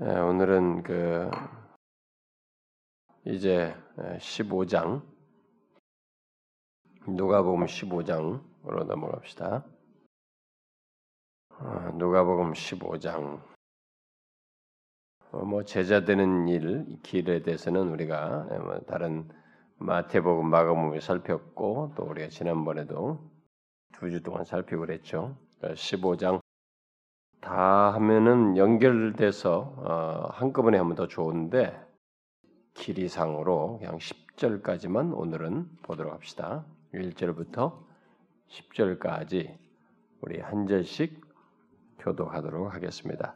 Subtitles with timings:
[0.00, 1.28] 예, 오늘은 그
[3.24, 5.02] 이제 15장
[7.08, 9.64] 누가복음 15장으로 넘어갑시다.
[11.50, 13.42] 어, 누가복음 15장
[15.32, 19.28] 어, 뭐 제자 되는 일 길에 대해서는 우리가 예, 뭐 다른
[19.78, 23.18] 마태복음 마가복음을 살폈고 또 우리가 지난번에도
[23.94, 25.36] 두 주 동안 살피고 그랬죠.
[25.60, 26.47] 15장 그러니까
[27.48, 31.74] 다 하면은 연결돼서 어, 한꺼번에 하면 더 좋은데
[32.74, 36.66] 길이상으로 그냥 10절까지만 오늘은 보도록 합시다.
[36.92, 37.72] 1절부터
[38.50, 39.56] 10절까지
[40.20, 41.22] 우리 한 절씩
[42.00, 43.34] 교독하도록 하겠습니다.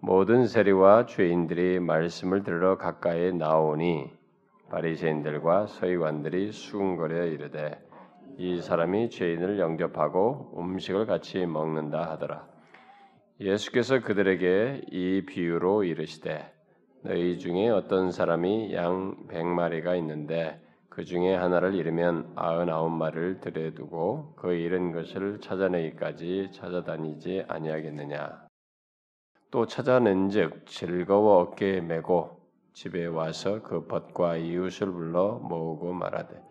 [0.00, 4.12] 모든 세리와 죄인들이 말씀을 들으러 가까이 나오니
[4.68, 7.82] 바리새인들과 서기관들이 수군거려 이르되
[8.36, 12.55] 이 사람이 죄인을 영접하고 음식을 같이 먹는다 하더라.
[13.38, 16.50] 예수께서 그들에게 이 비유로 이르시되
[17.02, 24.54] 너희 중에 어떤 사람이 양 백마리가 있는데 그 중에 하나를 잃으면 아흔아홉 마리를 들여두고 그
[24.54, 28.46] 잃은 것을 찾아내기까지 찾아다니지 아니하겠느냐?
[29.50, 32.40] 또 찾아낸즉 즐거워 어깨에 메고
[32.72, 36.42] 집에 와서 그 벗과 이웃을 불러 모으고 말하되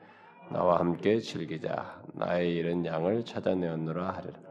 [0.52, 2.04] 나와 함께 즐기자.
[2.14, 4.45] 나의 잃은 양을 찾아내었노라 하리라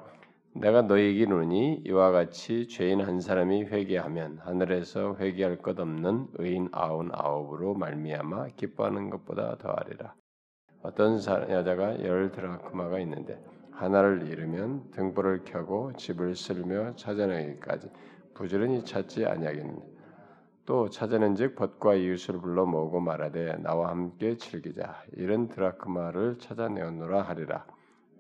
[0.56, 7.10] 내가 너희에게 이르니 이와 같이 죄인 한 사람이 회개하면 하늘에서 회개할 것 없는 의인 아흔
[7.12, 10.14] 아홉으로 말미암아 기뻐하는 것보다 더하리라.
[10.82, 17.91] 어떤 여자가 열 드라크마가 있는데 하나를 잃으면 등불을 켜고 집을 쓸며 찾아내기까지
[18.34, 19.82] 부지런히 찾지 아니하겠느냐.
[20.66, 27.66] 또 찾아낸즉 벗과 이웃을 불러 모으고 말하되 나와 함께 즐기자 이런 드라크마를 찾아내었노라 하리라.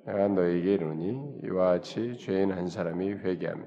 [0.06, 3.66] 내가 너에게 이르니 이와 같이 죄인 한 사람이 회개하면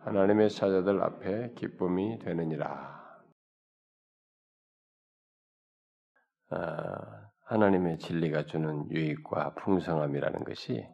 [0.00, 3.00] 하나님의 사자들 앞에 기쁨이 되느니라.
[6.50, 10.86] 아, 하나님의 진리가 주는 유익과 풍성함이라는 것이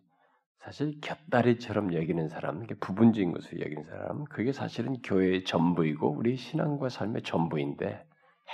[0.59, 7.22] 사실 곁다리처럼 여기는 사람, 부분적인 것을 여기는 사람, 그게 사실은 교회의 전부이고 우리 신앙과 삶의
[7.22, 8.05] 전부인데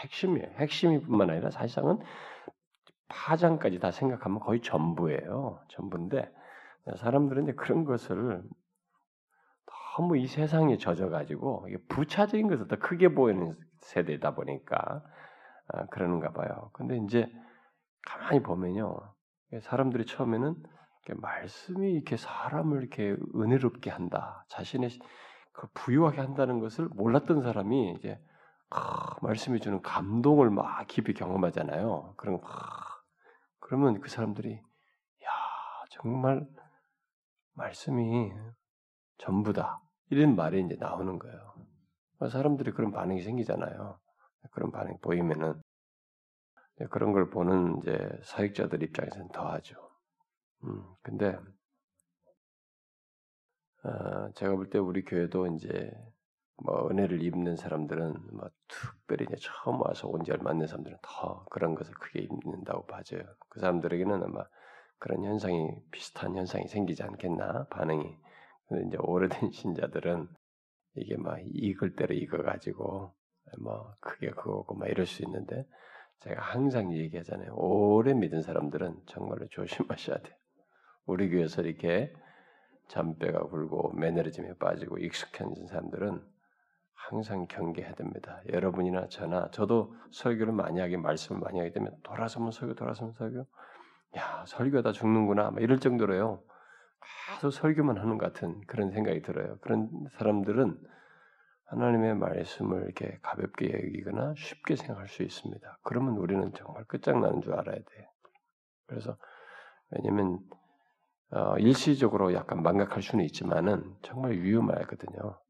[0.03, 0.49] 핵심이에요.
[0.59, 1.99] 핵심이뿐만 아니라 사실상은
[3.09, 5.61] 파장까지 다 생각하면 거의 전부예요.
[5.69, 6.33] 전부인데
[6.97, 8.43] 사람들은 이제 그런 것을
[9.97, 15.03] 너무 이 세상에 젖어가지고 부차적인 것을 더 크게 보이는 세대다 보니까
[15.69, 16.71] 아, 그러는가 봐요.
[16.73, 17.31] 근데 이제
[18.05, 18.97] 가만히 보면요,
[19.61, 20.57] 사람들이 처음에는
[21.17, 24.91] 말씀이 이렇게 사람을 이렇게 은혜롭게 한다, 자신의
[25.53, 28.19] 그 부유하게 한다는 것을 몰랐던 사람이 이제
[28.71, 32.15] 아, 말씀이 주는 감동을 막 깊이 경험하잖아요.
[32.17, 32.92] 그런 막
[33.63, 35.29] 그러면 그 사람들이 야
[35.91, 36.47] 정말
[37.55, 38.33] 말씀이
[39.19, 39.81] 전부다
[40.11, 41.55] 이런 말이 이제 나오는 거예요.
[42.31, 43.99] 사람들이 그런 반응이 생기잖아요.
[44.51, 45.63] 그런 반응 보이면은
[46.91, 49.77] 그런 걸 보는 이제 사역자들 입장에서는 더하죠.
[50.65, 51.39] 음, 근데
[53.85, 55.91] 어, 제가 볼 때 우리 교회도 이제
[56.65, 60.99] 뭐 은혜를 입는 사람들은 뭐 특별히 이제 처음 와서 온 지 얼마 안 된 사람들은
[61.03, 63.23] 더 그런 것을 크게 입는다고 봐져요.
[63.49, 64.45] 그 사람들에게는 아마
[64.99, 68.17] 그런 현상이 비슷한 현상이 생기지 않겠나 반응이.
[68.69, 70.29] 근데 이제 오래된 신자들은
[70.97, 73.15] 이게 막 익을 대로 익어 가지고
[73.61, 75.67] 뭐 그게 그거고 막 이럴 수 있는데
[76.21, 77.55] 제가 항상 얘기하잖아요.
[77.57, 80.37] 오래 믿은 사람들은 정말로 조심하셔야 돼요.
[81.07, 82.13] 우리 교회에서 이렇게
[82.89, 86.23] 잔뼈가 굴고 매너리즘에 빠지고 익숙한 사람들은
[87.09, 88.41] 항상 경계해야 됩니다.
[88.53, 93.45] 여러분이나 저나 저도 설교를 많이 하게 말씀을 많이 하게 되면 돌아서면 설교 돌아서면 설교
[94.17, 96.43] 야 설교다 죽는구나 막 이럴 정도로요.
[97.35, 99.59] 계속 설교만 하는 것 같은 그런 생각이 들어요.
[99.61, 100.79] 그런 사람들은
[101.67, 105.79] 하나님의 말씀을 이렇게 가볍게 여기거나 쉽게 생각할 수 있습니다.
[105.83, 108.09] 그러면 우리는 정말 끝장나는 줄 알아야 돼.
[108.87, 109.17] 그래서
[109.91, 110.39] 왜냐면
[111.31, 115.41] 어, 일시적으로 약간 망각할 수는 있지만은 정말 위험하거든요.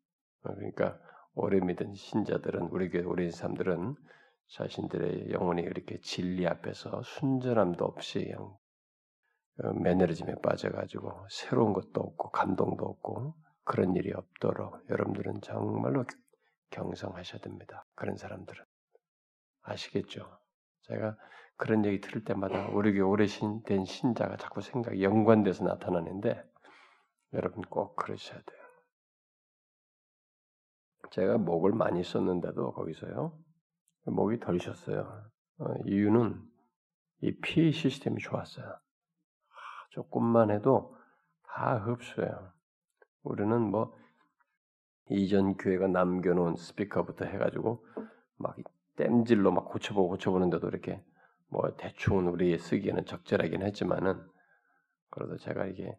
[0.42, 0.98] 그러니까
[1.34, 3.94] 오래 믿은 신자들은 우리 교회 오래 사람들은
[4.48, 13.34] 자신들의 영혼이 이렇게 진리 앞에서 순전함도 없이 어, 매너리즘에 빠져가지고 새로운 것도 없고 감동도 없고
[13.64, 16.04] 그런 일이 없도록 여러분들은 정말로
[16.70, 17.86] 경성하셔야 됩니다.
[17.94, 18.62] 그런 사람들은
[19.62, 20.38] 아시겠죠?
[20.82, 21.16] 제가
[21.56, 23.26] 그런 얘기 들을 때마다 우리 교회 오래
[23.64, 26.42] 된 신자가 자꾸 생각이 연관돼서 나타나는데
[27.34, 28.61] 여러분 꼭 그러셔야 돼요.
[31.12, 33.38] 제가 목을 많이 썼는데도 거기서요
[34.06, 35.30] 목이 덜 쉬었어요.
[35.58, 36.42] 어, 이유는
[37.22, 38.66] 이 피 시스템이 좋았어요.
[38.66, 38.78] 아,
[39.90, 40.96] 조금만 해도
[41.44, 42.52] 다 흡수해요.
[43.22, 43.94] 우리는 뭐
[45.10, 47.84] 이전 교회가 남겨놓은 스피커부터 해가지고
[48.38, 48.56] 막
[48.96, 51.04] 땜질로 막 고쳐보고 고쳐보는데도 이렇게
[51.48, 54.20] 뭐 대충 우리 쓰기에는 적절하긴 했지만은
[55.10, 55.96] 그래도 제가 이게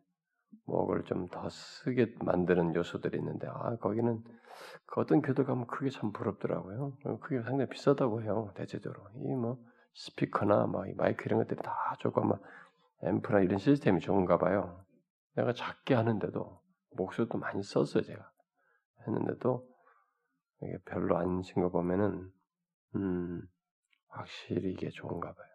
[0.65, 4.23] 목을 좀 더 쓰게 만드는 요소들이 있는데 아 거기는
[4.88, 6.97] 그 어떤 교도 가면 그게 참 부럽더라고요.
[7.21, 9.57] 그게 상당히 비싸다고 해요 대체적으로 이 뭐
[9.95, 12.41] 스피커나 막 마이크 이런 것들이 다 좋고 막
[13.03, 14.83] 앰프나 이런 시스템이 좋은가 봐요.
[15.35, 16.61] 내가 작게 하는데도
[16.97, 18.31] 목소리도 많이 썼어요 제가
[19.07, 19.67] 했는데도
[20.63, 22.31] 이게 별로 안신거 보면은
[22.95, 23.41] 음
[24.09, 25.47] 확실히 이게 좋은가 봐요.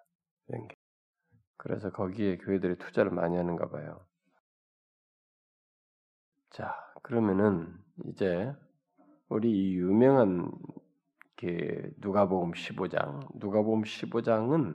[1.56, 4.06] 그래서 거기에 교회들이 투자를 많이 하는가 봐요.
[6.50, 7.72] 자, 그러면은
[8.06, 8.52] 이제
[9.28, 10.50] 우리 이 유명한
[11.36, 14.74] 그 누가복음 15장, 누가복음 15장은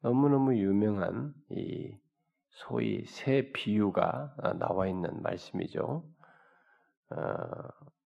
[0.00, 1.96] 너무너무 유명한 이
[2.50, 6.04] 소위 새 비유가 나와 있는 말씀이죠.
[7.10, 7.16] 어,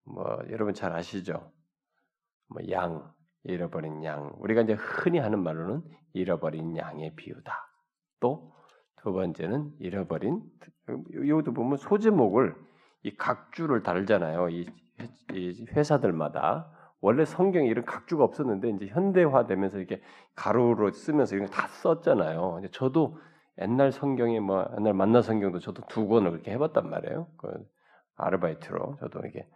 [0.03, 1.51] 뭐 여러분 잘 아시죠?
[2.47, 3.13] 뭐 양,
[3.43, 4.33] 잃어버린 양.
[4.39, 5.83] 우리가 이제 흔히 하는 말로는
[6.13, 7.53] 잃어버린 양의 비유다.
[8.19, 8.51] 또
[9.01, 10.43] 두 번째는 잃어버린
[11.11, 12.55] 이것도 보면 소제목을
[13.03, 14.49] 이 각주를 달잖아요.
[14.49, 14.69] 이,
[15.33, 16.71] 이 회사들마다
[17.01, 20.01] 원래 성경에 이런 각주가 없었는데 이제 현대화되면서 이렇게
[20.35, 22.61] 가로로 쓰면서 이런 다 썼잖아요.
[22.71, 23.17] 저도
[23.59, 27.27] 옛날 성경에 뭐 옛날 만나 성경도 저도 두 권을 이렇게 해봤단 말이에요.
[27.37, 27.67] 그
[28.15, 29.47] 아르바이트로 저도 이게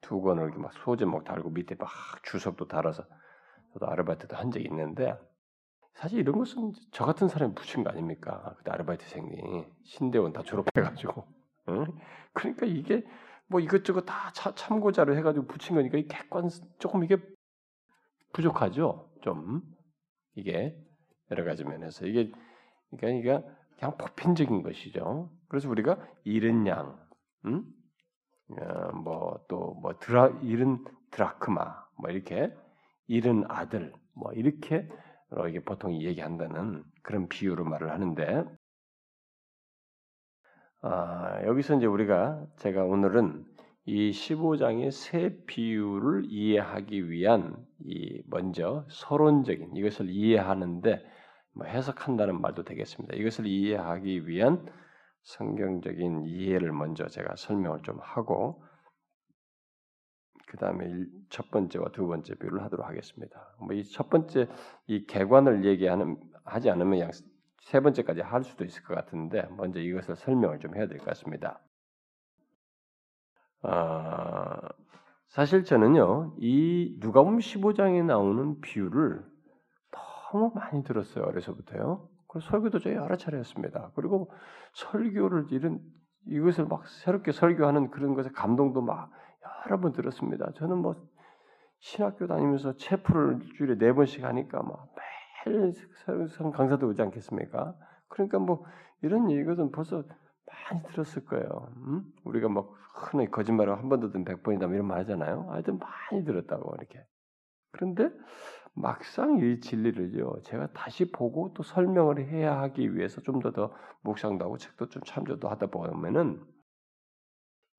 [0.00, 1.88] 두 권을 이렇게 막 소제목 달고 밑에 막
[2.24, 3.04] 주석도 달아서
[3.72, 5.16] 저도 아르바이트도 한 적이 있는데
[5.94, 8.54] 사실 이런 것은 저 같은 사람이 붙인 거 아닙니까?
[8.58, 11.39] 그때 아르바이트생이 신대원 다 졸업해가지고 응?
[12.32, 13.04] 그러니까 이게
[13.46, 16.48] 뭐 이것저것 다 참고자료 해가지고 붙인 거니까 이 객관
[16.78, 17.16] 조금 이게
[18.32, 19.10] 부족하죠.
[19.22, 19.62] 좀
[20.34, 20.76] 이게
[21.30, 22.30] 여러 가지 면에서 이게
[22.96, 23.42] 그러니까
[23.76, 25.30] 그냥 보편적인 것이죠.
[25.48, 26.98] 그래서 우리가 잃은 양,
[27.46, 27.64] 음?
[28.50, 32.54] 어, 뭐또 뭐 드라 잃은 드라크마, 뭐 이렇게
[33.06, 34.88] 잃은 아들, 뭐 이렇게
[35.48, 38.44] 이게 보통 얘기한다는 그런 비유로 말을 하는데
[40.82, 43.44] 아, 여기서 이제 우리가 제가 오늘은
[43.86, 51.04] 이 15장의 세 비유를 이해하기 위한 이 먼저 서론적인 이것을 이해하는데
[51.54, 53.16] 뭐 해석한다는 말도 되겠습니다.
[53.16, 54.64] 이것을 이해하기 위한
[55.22, 58.62] 성경적인 이해를 먼저 제가 설명을 좀 하고
[60.46, 60.86] 그 다음에
[61.28, 63.54] 첫 번째와 두 번째 비유를 하도록 하겠습니다.
[63.60, 64.48] 뭐 이 첫 번째
[64.86, 67.10] 이 개관을 얘기하는 하지 않으면 양
[67.60, 71.60] 세 번째까지 할 수도 있을 것 같은데 먼저 이것을 설명을 좀 해야 될 것 같습니다.
[73.62, 74.58] 아,
[75.28, 79.24] 사실 저는요 이 누가복음 15장에 나오는 비유를
[80.32, 82.08] 너무 많이 들었어요 어려서부터요.
[82.28, 83.92] 그 설교도 저 여러 차례 했습니다.
[83.94, 84.30] 그리고
[84.74, 85.80] 설교를 이런
[86.26, 89.10] 이것을 막 새롭게 설교하는 그런 것에 감동도 막
[89.66, 90.52] 여러 번 들었습니다.
[90.54, 90.94] 저는 뭐
[91.80, 94.94] 신학교 다니면서 체프를 일주일에 네 번씩 하니까 막
[95.46, 95.72] 매일
[96.52, 97.74] 강사도 오지 않겠습니까?
[98.08, 98.64] 그러니까 뭐
[99.02, 100.02] 이런 얘기는 벌써
[100.46, 101.72] 많이 들었을 거예요.
[101.76, 102.04] 음?
[102.24, 105.46] 우리가 막 흔히 거짓말을 한 번 듣든 백 번이다 뭐 이런 말 하잖아요.
[105.50, 107.04] 하여튼 많이 들었다고 이렇게.
[107.72, 108.10] 그런데
[108.74, 114.88] 막상 이 진리를요, 제가 다시 보고 또 설명을 해야 하기 위해서 좀더더 묵상도 하고 책도
[114.88, 116.42] 좀 참조도 하다 보면은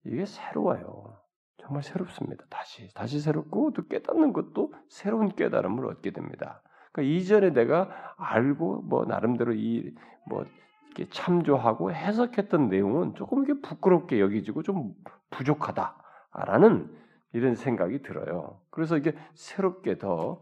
[0.06, 1.18] 이게 새로워요.
[1.58, 2.46] 정말 새롭습니다.
[2.50, 6.64] 다시 다시 새롭고 또 깨닫는 것도 새로운 깨달음을 얻게 됩니다.
[6.92, 9.94] 그러니까 이전에 내가 알고 뭐 나름대로 이
[10.26, 10.46] 뭐
[10.88, 14.94] 이렇게 참조하고 해석했던 내용은 조금 이게 부끄럽게 여기지고 좀
[15.30, 16.94] 부족하다라는
[17.34, 18.60] 이런 생각이 들어요.
[18.72, 20.42] 그래서 이게 새롭게 더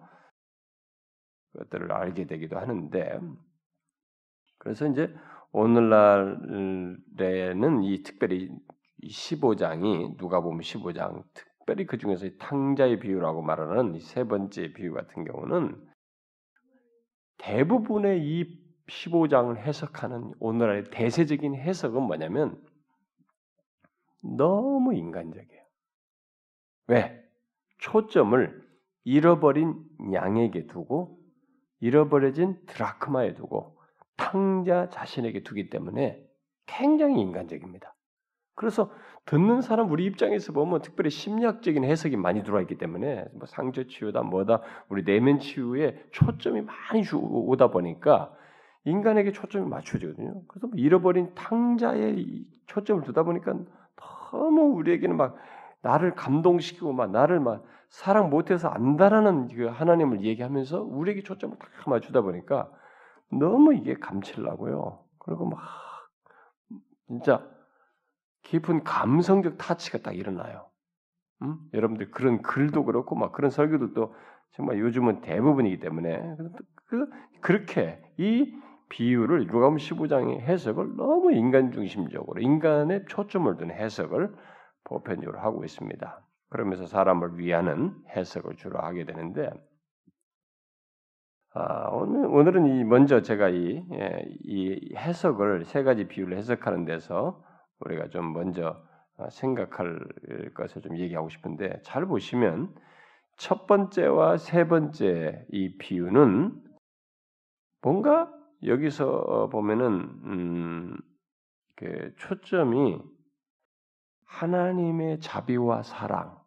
[1.57, 3.19] 것들을 알게 되기도 하는데
[4.57, 5.13] 그래서 이제
[5.51, 6.97] 오늘날에는
[7.83, 8.51] 이 특별히
[9.03, 15.88] 15장이 누가 보면 15장 특별히 그 중에서 탕자의 비유라고 말하는 이세 번째 비유 같은 경우는
[17.39, 22.61] 대부분의 이 15장을 해석하는 오늘날의 대세적인 해석은 뭐냐면
[24.21, 25.63] 너무 인간적이에요.
[26.87, 27.23] 왜?
[27.79, 28.67] 초점을
[29.03, 31.19] 잃어버린 양에게 두고
[31.79, 33.79] 잃어버려진 드라크마에 두고
[34.17, 36.21] 탕자 자신에게 두기 때문에
[36.65, 37.95] 굉장히 인간적입니다.
[38.59, 38.91] 그래서
[39.23, 44.23] 듣는 사람 우리 입장에서 보면 특별히 심리학적인 해석이 많이 들어와 있기 때문에 뭐 상처 치유다
[44.23, 48.33] 뭐다 우리 내면 치유에 초점이 많이 오다 보니까
[48.83, 50.41] 인간에게 초점이 맞춰지거든요.
[50.49, 52.17] 그래서 뭐 잃어버린 탕자에
[52.65, 53.55] 초점을 두다 보니까
[54.29, 55.37] 너무 우리에게는 막
[55.81, 62.19] 나를 감동시키고 막 나를 막 사랑 못해서 안다라는 그 하나님을 얘기하면서 우리에게 초점을 다 맞추다
[62.23, 62.69] 보니까
[63.31, 64.99] 너무 이게 감칠나고요.
[65.19, 65.61] 그리고 막
[67.07, 67.57] 진짜
[68.49, 70.69] 깊은 감성적 타치가 딱 일어나요.
[71.43, 71.57] 음?
[71.73, 74.15] 여러분들 그런 글도 그렇고 막 그런 설교도 또
[74.53, 76.35] 정말 요즘은 대부분이기 때문에
[76.85, 77.07] 그,
[77.41, 78.51] 그렇게 이
[78.89, 84.35] 비유를 누가복음 15장의 해석을 너무 인간 중심적으로 인간의 초점을 둔 해석을
[84.83, 86.25] 보편적으로 하고 있습니다.
[86.49, 89.51] 그러면서 사람을 위하는 해석을 주로 하게 되는데
[91.53, 97.47] 아, 오늘 오늘은 이 먼저 제가 이, 예, 이 해석을 세 가지 비유를 해석하는 데서
[97.79, 98.81] 우리가 좀 먼저
[99.17, 99.99] 어, 생각할
[100.53, 102.73] 것을 좀 얘기하고 싶은데 잘 보시면
[103.37, 106.61] 첫 번째와 세 번째 이 비유는
[107.81, 108.31] 뭔가
[108.63, 109.87] 여기서 보면은
[110.25, 110.97] 음,
[111.75, 112.99] 그 초점이
[114.25, 116.37] 하나님의 자비와 사랑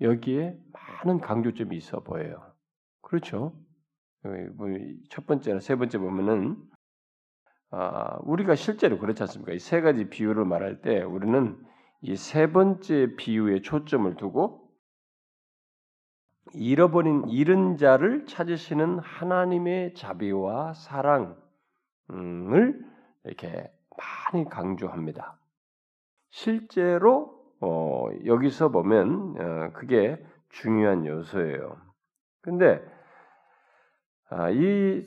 [0.00, 2.54] 여기에 많은 강조점이 있어 보여요.
[3.00, 3.54] 그렇죠?
[4.22, 6.56] 뭐첫 번째나 세 번째 보면은
[7.70, 9.52] 아, 우리가 실제로 그렇지 않습니까?
[9.52, 11.58] 이 세 가지 비유를 말할 때 우리는
[12.02, 14.70] 이 세 번째 비유에 초점을 두고
[16.54, 21.34] 잃어버린 잃은 자를 찾으시는 하나님의 자비와 사랑을
[23.24, 23.70] 이렇게
[24.32, 25.38] 많이 강조합니다.
[26.30, 31.76] 실제로 어, 여기서 보면 어, 그게 중요한 요소예요.
[32.42, 32.80] 근데
[34.28, 35.04] 아, 이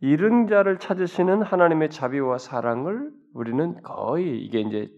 [0.00, 4.90] 잃은 자를 찾으시는 하나님의 자비와 사랑을 우리는 거의 이게 이제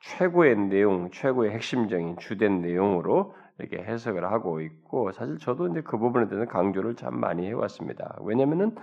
[0.00, 6.28] 최고의 내용, 최고의 핵심적인 주된 내용으로 이렇게 해석을 하고 있고 사실 저도 이제 그 부분에
[6.28, 8.16] 대해서 강조를 참 많이 해왔습니다.
[8.22, 8.74] 왜냐하면은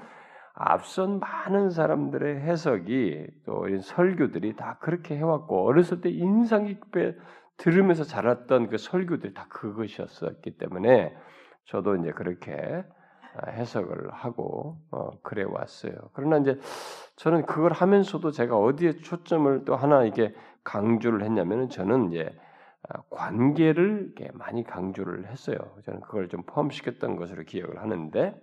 [0.54, 7.16] 앞선 많은 사람들의 해석이 또 설교들이 다 그렇게 해왔고 어렸을 때 인상 깊게
[7.58, 11.16] 들으면서 자랐던 그 설교들이 다 그것이었었기 때문에
[11.66, 12.84] 저도 이제 그렇게
[13.48, 15.94] 해석을 하고 어, 그래 왔어요.
[16.14, 16.60] 그러나 이제
[17.16, 20.34] 저는 그걸 하면서도 제가 어디에 초점을 또 하나 이게
[20.64, 22.30] 강조를 했냐면은 저는 이제
[22.90, 25.58] 아, 관계를 많이 강조를 했어요.
[25.86, 28.36] 저는 그걸 좀 포함시켰던 것으로 기억을 하는데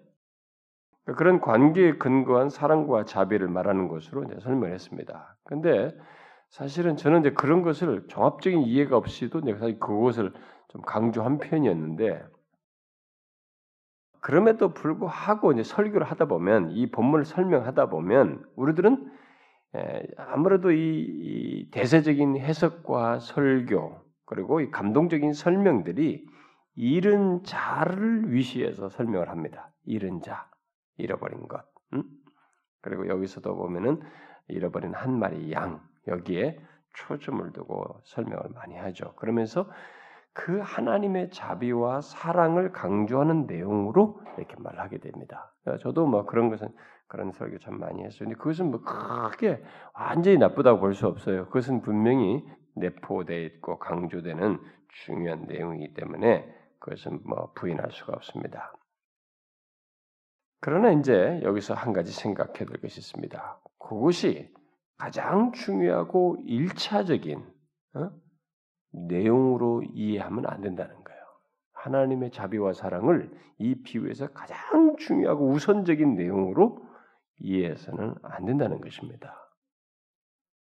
[1.16, 5.36] 그런 관계에 근거한 사랑과 자비를 말하는 것으로 이제 설명을 했습니다.
[5.44, 5.90] 근데
[6.50, 10.32] 사실은 저는 이제 그런 것을 종합적인 이해가 없이도 내가 사실 그것을
[10.68, 12.22] 좀 강조한 편이었는데
[14.28, 19.10] 그럼에도 불구하고 이제 설교를 하다 보면 이 본문을 설명하다 보면 우리들은
[20.18, 26.26] 아무래도 이 대세적인 해석과 설교 그리고 이 감동적인 설명들이
[26.74, 29.70] 잃은 자를 위시해서 설명을 합니다.
[29.86, 30.50] 잃은 자,
[30.98, 31.64] 잃어버린 것.
[31.94, 32.04] 음?
[32.82, 34.02] 그리고 여기서도 보면은
[34.48, 36.60] 잃어버린 한 마리 양 여기에
[36.92, 39.14] 초점을 두고 설명을 많이 하죠.
[39.14, 39.70] 그러면서
[40.38, 45.52] 그 하나님의 자비와 사랑을 강조하는 내용으로 이렇게 말하게 됩니다.
[45.80, 46.68] 저도 뭐 그런 것은
[47.08, 48.20] 그런 설교 참 많이 했어요.
[48.20, 49.60] 근데 그것은 뭐 크게
[49.94, 51.46] 완전히 나쁘다고 볼 수 없어요.
[51.46, 54.60] 그것은 분명히 내포되어 있고 강조되는
[55.04, 58.72] 중요한 내용이기 때문에 그것은 뭐 부인할 수가 없습니다.
[60.60, 63.60] 그러나 이제 여기서 한 가지 생각해야 될 것이 있습니다.
[63.80, 64.54] 그것이
[64.98, 67.44] 가장 중요하고 일차적인
[67.94, 68.27] 어?
[68.92, 71.20] 내용으로 이해하면 안 된다는 거예요.
[71.72, 76.84] 하나님의 자비와 사랑을 이 비유에서 가장 중요하고 우선적인 내용으로
[77.40, 79.34] 이해해서는 안 된다는 것입니다.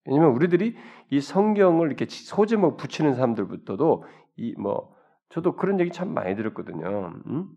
[0.07, 0.77] 왜냐하면 우리들이
[1.11, 4.05] 이 성경을 이렇게 소제목 붙이는 사람들부터도
[4.37, 4.95] 이 뭐
[5.31, 7.13] 저도 그런 얘기 참 많이 들었거든요.
[7.27, 7.49] 음?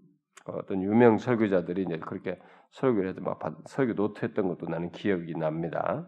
[0.46, 2.40] 어떤 유명 설교자들이 이제 그렇게
[2.72, 6.08] 설교를 해도 막 설교 노트했던 것도 나는 기억이 납니다.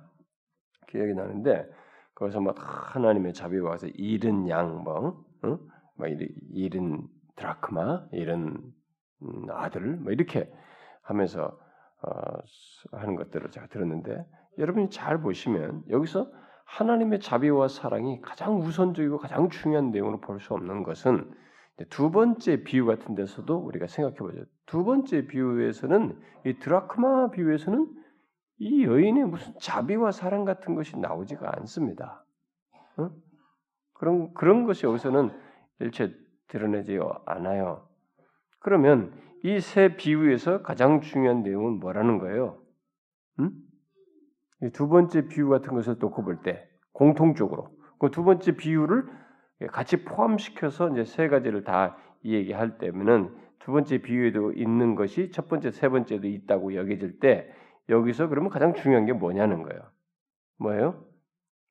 [0.88, 1.66] 기억이 나는데
[2.16, 2.56] 거기서 막
[2.96, 5.58] 하나님의 자비와 와서 잃은 양, 뭐, 응?
[5.98, 6.10] 막
[6.54, 8.58] 잃은 드라크마, 잃은
[9.22, 10.52] 음, 아들, 뭐 이렇게
[11.02, 11.58] 하면서
[12.02, 12.12] 어,
[12.98, 14.26] 하는 것들을 제가 들었는데
[14.58, 16.32] 여러분이 잘 보시면 여기서
[16.66, 21.32] 하나님의 자비와 사랑이 가장 우선적이고 가장 중요한 내용으로 볼 수 없는 것은
[21.90, 24.46] 두 번째 비유 같은 데서도 우리가 생각해 보죠.
[24.66, 27.88] 두 번째 비유에서는 이 드라크마 비유에서는
[28.58, 32.26] 이 여인의 무슨 자비와 사랑 같은 것이 나오지가 않습니다.
[32.98, 33.10] 어?
[33.94, 35.32] 그런 그런 것이 여기서는
[35.80, 36.14] 일체
[36.48, 37.88] 드러내지 않아요.
[38.60, 42.62] 그러면 이 세 비유에서 가장 중요한 내용은 뭐라는 거예요?
[43.40, 43.52] 음?
[44.74, 47.70] 두 번째 비유 같은 것을 놓고 볼 때 공통적으로
[48.00, 49.06] 그 두 번째 비유를
[49.72, 55.72] 같이 포함시켜서 이제 세 가지를 다 얘기할 때면은 두 번째 비유에도 있는 것이 첫 번째,
[55.72, 57.50] 세 번째도 있다고 여겨질 때
[57.90, 59.82] 여기서 그러면 가장 중요한 게 뭐냐는 거예요.
[60.58, 61.06] 뭐예요?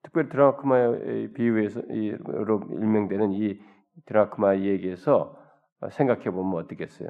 [0.02, 3.60] 특별히 드라크마의 비유에서 로 일명되는 이
[4.06, 5.40] 드라크마 얘기에서
[5.90, 7.08] 생각해 보면 어떻겠어요?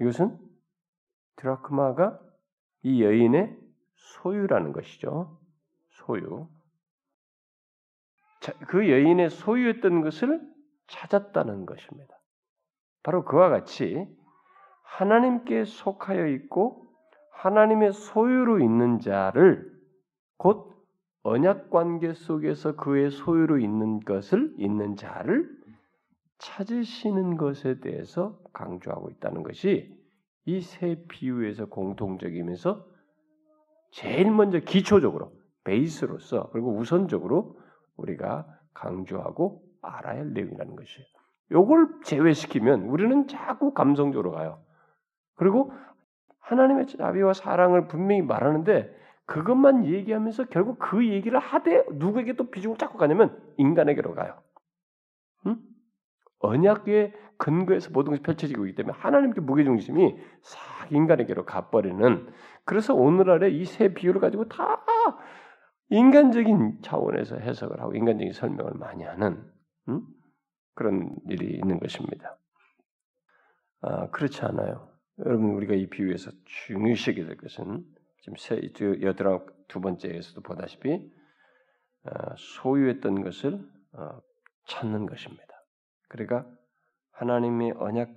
[0.00, 0.38] 이것은
[1.36, 2.20] 드라크마가
[2.82, 3.56] 이 여인의
[3.96, 5.38] 소유라는 것이죠.
[5.88, 6.48] 소유.
[8.40, 10.40] 자, 그 여인의 소유였던 것을
[10.86, 12.14] 찾았다는 것입니다.
[13.02, 14.06] 바로 그와 같이
[14.82, 16.83] 하나님께 속하여 있고
[17.34, 19.70] 하나님의 소유로 있는 자를
[20.38, 20.72] 곧
[21.22, 25.48] 언약 관계 속에서 그의 소유로 있는 것을 있는 자를
[26.38, 29.94] 찾으시는 것에 대해서 강조하고 있다는 것이
[30.46, 32.86] 이 세 비유에서 공통적이면서
[33.92, 35.32] 제일 먼저 기초적으로
[35.64, 37.56] 베이스로서 그리고 우선적으로
[37.96, 41.06] 우리가 강조하고 알아야 할 내용이라는 것이에요.
[41.52, 44.62] 요걸 제외시키면 우리는 자꾸 감성적으로 가요.
[45.36, 45.72] 그리고
[46.54, 48.94] 하나님의 자비와 사랑을 분명히 말하는데
[49.26, 54.40] 그것만 얘기하면서 결국 그 얘기를 하되 누구에게 또 비중을 잡고 가냐면 인간에게로 가요.
[55.46, 55.56] 응?
[56.40, 62.28] 언약의 근거에서 모든 것이 펼쳐지고 있기 때문에 하나님께 무게중심이 싹 인간에게로 가버리는
[62.64, 64.84] 그래서 오늘날에 이 세 비유를 가지고 다
[65.90, 69.42] 인간적인 차원에서 해석을 하고 인간적인 설명을 많이 하는
[69.88, 70.02] 응?
[70.74, 72.36] 그런 일이 있는 것입니다.
[73.80, 74.93] 아, 그렇지 않아요.
[75.20, 77.84] 여러분 우리가 이 비유에서 중요시하게 될 것은
[78.22, 78.60] 지금 세,
[79.00, 81.08] 여드랑 두 번째에서도 보다시피
[82.04, 83.60] 어, 소유했던 것을
[83.92, 84.20] 어,
[84.66, 85.46] 찾는 것입니다.
[86.08, 86.46] 그러니까
[87.12, 88.16] 하나님의 언약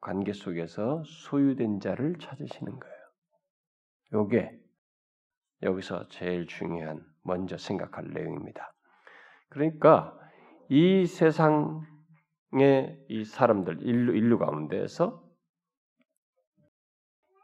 [0.00, 2.96] 관계 속에서 소유된 자를 찾으시는 거예요.
[4.14, 4.58] 요게
[5.62, 8.74] 여기서 제일 중요한 먼저 생각할 내용입니다.
[9.48, 10.18] 그러니까
[10.68, 11.84] 이 세상의
[13.08, 15.25] 이 사람들 인류, 인류 가운데에서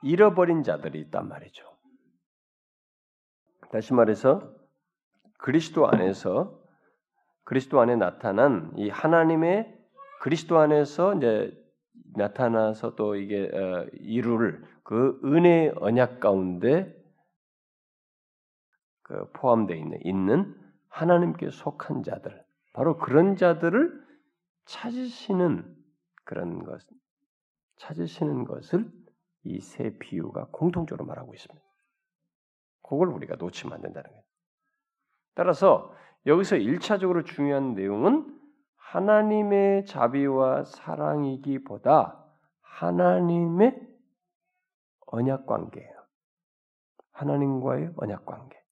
[0.03, 1.65] 잃어버린 자들이 있단 말이죠.
[3.71, 4.55] 다시 말해서
[5.39, 6.61] 그리스도 안에서
[7.45, 9.79] 그리스도 안에 나타난 이 하나님의
[10.21, 11.59] 그리스도 안에서 이제
[12.15, 16.95] 나타나서 또 이게 어, 이룰 그 은혜 언약 가운데
[19.03, 20.55] 그 포함되어 있는 있는
[20.89, 24.03] 하나님께 속한 자들 바로 그런 자들을
[24.67, 25.77] 찾으시는
[26.25, 26.81] 그런 것
[27.77, 28.91] 찾으시는 것을
[29.45, 31.65] 이 세 비유가 공통적으로 말하고 있습니다.
[32.83, 34.25] 그걸 우리가 놓치면 안 된다는 거예요.
[35.35, 35.95] 따라서
[36.27, 38.39] 여기서 1차적으로 중요한 내용은
[38.77, 42.23] 하나님의 자비와 사랑이기보다
[42.61, 43.89] 하나님의
[45.07, 46.03] 언약 관계예요.
[47.13, 48.63] 하나님과의 언약 관계.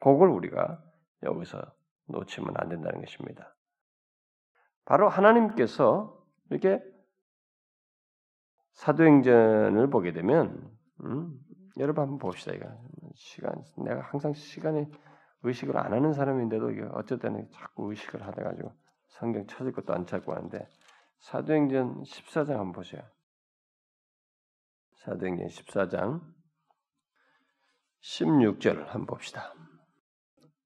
[0.00, 0.82] 그걸 우리가
[1.22, 1.60] 여기서
[2.06, 3.54] 놓치면 안 된다는 것입니다.
[4.84, 6.82] 바로 하나님께서 이렇게
[8.74, 10.70] 사도행전을 보게 되면
[11.04, 11.38] 음,
[11.78, 12.66] 여러분 한번 봅시다 이거
[13.14, 14.88] 시간 내가 항상 시간에
[15.42, 16.82] 의식을 안 하는 사람인데도 이게
[17.20, 18.72] 때는 자꾸 의식을 하다 가지고
[19.08, 20.68] 성경 찾을 것도 안 찾고 하는데
[21.18, 23.02] 사도행전 14장 한번 보세요.
[25.04, 26.20] 사도행전 14장
[28.00, 29.54] 16절 한번 봅시다.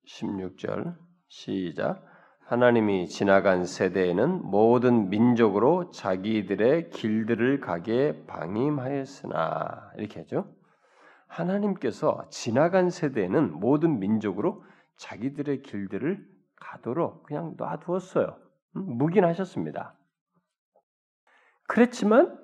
[0.07, 0.97] 16절
[1.29, 2.05] 시작
[2.47, 10.49] 하나님이 지나간 세대에는 모든 민족으로 자기들의 길들을 가게 방임하였으나 이렇게 하죠.
[11.27, 14.63] 하나님께서 지나간 세대에는 모든 민족으로
[14.97, 18.37] 자기들의 길들을 가도록 그냥 놔두었어요.
[18.77, 19.97] 음, 묵인하셨습니다.
[21.67, 22.39] 그랬지만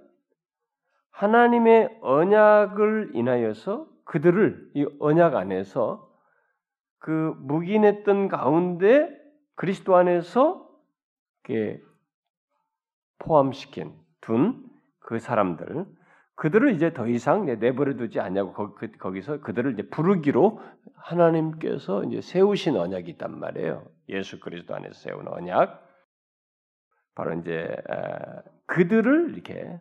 [1.12, 6.10] 하나님의 언약을 인하여서 그들을 이 언약 안에서
[6.98, 9.21] 그 묵인했던 가운데
[9.54, 10.68] 그리스도 안에서
[13.18, 15.86] 포함시킨 둔 그 사람들
[16.34, 20.60] 그들을 이제 더 이상 내버려 두지 않냐고 그, 거기서 그들을 이제 부르기로
[20.94, 23.86] 하나님께서 이제 세우신 언약이 있단 말이에요.
[24.08, 25.86] 예수 그리스도 안에서 세운 언약.
[27.14, 27.76] 바로 이제
[28.66, 29.78] 그들을 이렇게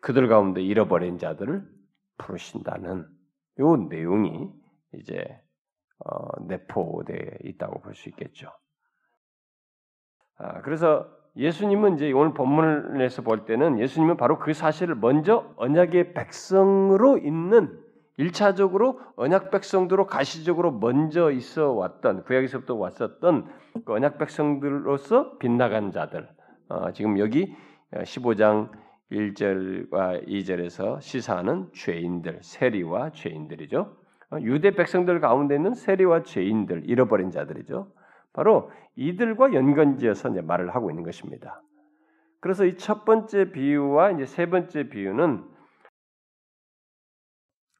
[0.00, 1.68] 그들 가운데 잃어버린 자들을
[2.16, 3.06] 부르신다는
[3.60, 4.50] 요 내용이
[4.94, 5.47] 이제 어,
[6.42, 8.50] 내포되어 있다고 볼 수 있겠죠.
[10.38, 17.18] 아, 그래서 예수님은 이제 오늘 본문에서 볼 때는 예수님은 바로 그 사실을 먼저 언약의 백성으로
[17.18, 17.78] 있는
[18.16, 23.48] 일차적으로 언약 백성들로 가시적으로 먼저 있어 왔던 구약에서부터 왔었던
[23.84, 26.28] 그 언약 백성들로서 빗나간 자들.
[26.68, 27.54] 어, 지금 여기
[27.92, 28.70] 15장
[29.12, 33.96] 1절과 2절에서 시사하는 죄인들, 세리와 죄인들이죠.
[34.30, 37.92] 어, 유대 백성들 가운데 있는 세리와 죄인들, 잃어버린 자들이죠.
[38.32, 41.62] 바로 이들과 연관지어서 이제 말을 하고 있는 것입니다.
[42.40, 45.44] 그래서 이 첫 번째 비유와 이제 세 번째 비유는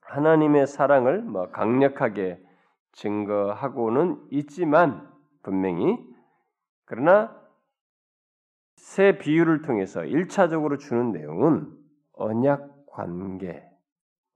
[0.02, 2.42] 하나님의 사랑을 뭐 강력하게
[2.92, 5.08] 증거하고는 있지만
[5.42, 5.98] 분명히
[6.86, 7.38] 그러나
[8.76, 11.70] 새 비유를 통해서 1차적으로 주는 내용은
[12.14, 13.67] 언약 관계,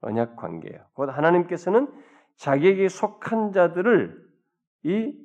[0.02, 0.84] 언약 관계예요.
[0.94, 1.88] 곧 하나님께서는
[2.36, 4.20] 자기에게 속한 자들을
[4.84, 5.18] 이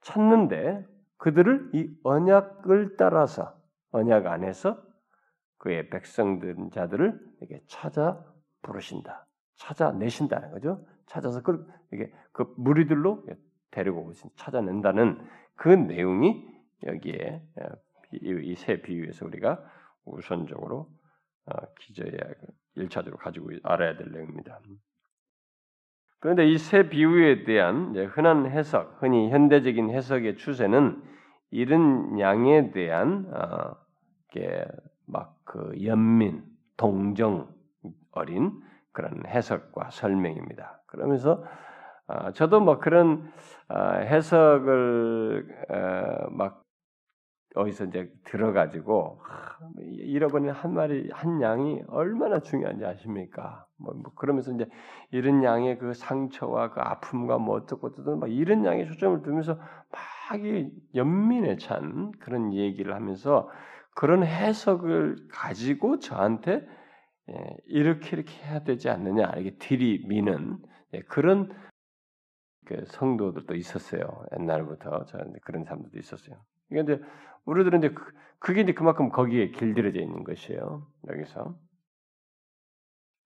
[0.00, 0.86] 찾는데
[1.18, 3.56] 그들을 이 언약을 따라서
[3.90, 4.82] 언약 안에서
[5.58, 8.24] 그의 백성들 자들을 이렇게 찾아
[8.62, 9.26] 부르신다.
[9.56, 10.86] 찾아내신다는 거죠.
[11.06, 13.24] 찾아서 그 이게 그 무리들로
[13.70, 15.20] 데리고 오신 찾아낸다는
[15.56, 16.46] 그 내용이
[16.84, 17.42] 여기에
[18.12, 19.62] 이 세 비유에서 우리가
[20.04, 20.88] 우선적으로
[21.46, 22.10] 어, 기저야
[22.78, 24.60] 일차적으로 가지고 알아야 될 내용입니다.
[26.20, 31.02] 그런데 이 세 비유에 대한 흔한 해석, 흔히 현대적인 해석의 추세는
[31.50, 33.76] 이른 양에 대한 어,
[35.06, 36.42] 막그 연민,
[36.76, 37.48] 동정
[38.12, 38.52] 어린
[38.92, 40.82] 그런 해석과 설명입니다.
[40.86, 41.44] 그러면서
[42.08, 43.30] 어, 저도 뭐 그런
[43.68, 46.64] 어, 해석을 어, 막
[47.58, 49.20] 어디서 이제 들어가지고
[49.80, 53.66] 잃어버린 한 마리 한 양이 얼마나 중요한지 아십니까?
[53.76, 54.66] 뭐, 뭐 그러면서 이제
[55.10, 60.40] 이런 양의 그 상처와 그 아픔과 뭐 어떻고 어떻고 막 이런 양에 초점을 두면서 막
[60.94, 63.50] 연민에 찬 그런 얘기를 하면서
[63.94, 66.64] 그런 해석을 가지고 저한테
[67.30, 70.58] 예, 이렇게 이렇게 해야 되지 않느냐 이렇게 들이미는
[70.94, 71.50] 예, 그런
[72.64, 74.26] 그 성도들도 있었어요.
[74.38, 76.36] 옛날부터 저한테 그런 사람들도 있었어요.
[76.68, 77.04] 그러니까 이제
[77.44, 78.04] 우리들은 이제 그,
[78.38, 80.86] 그게 이제 그만큼 거기에 길들여져 있는 것이에요.
[81.08, 81.56] 여기서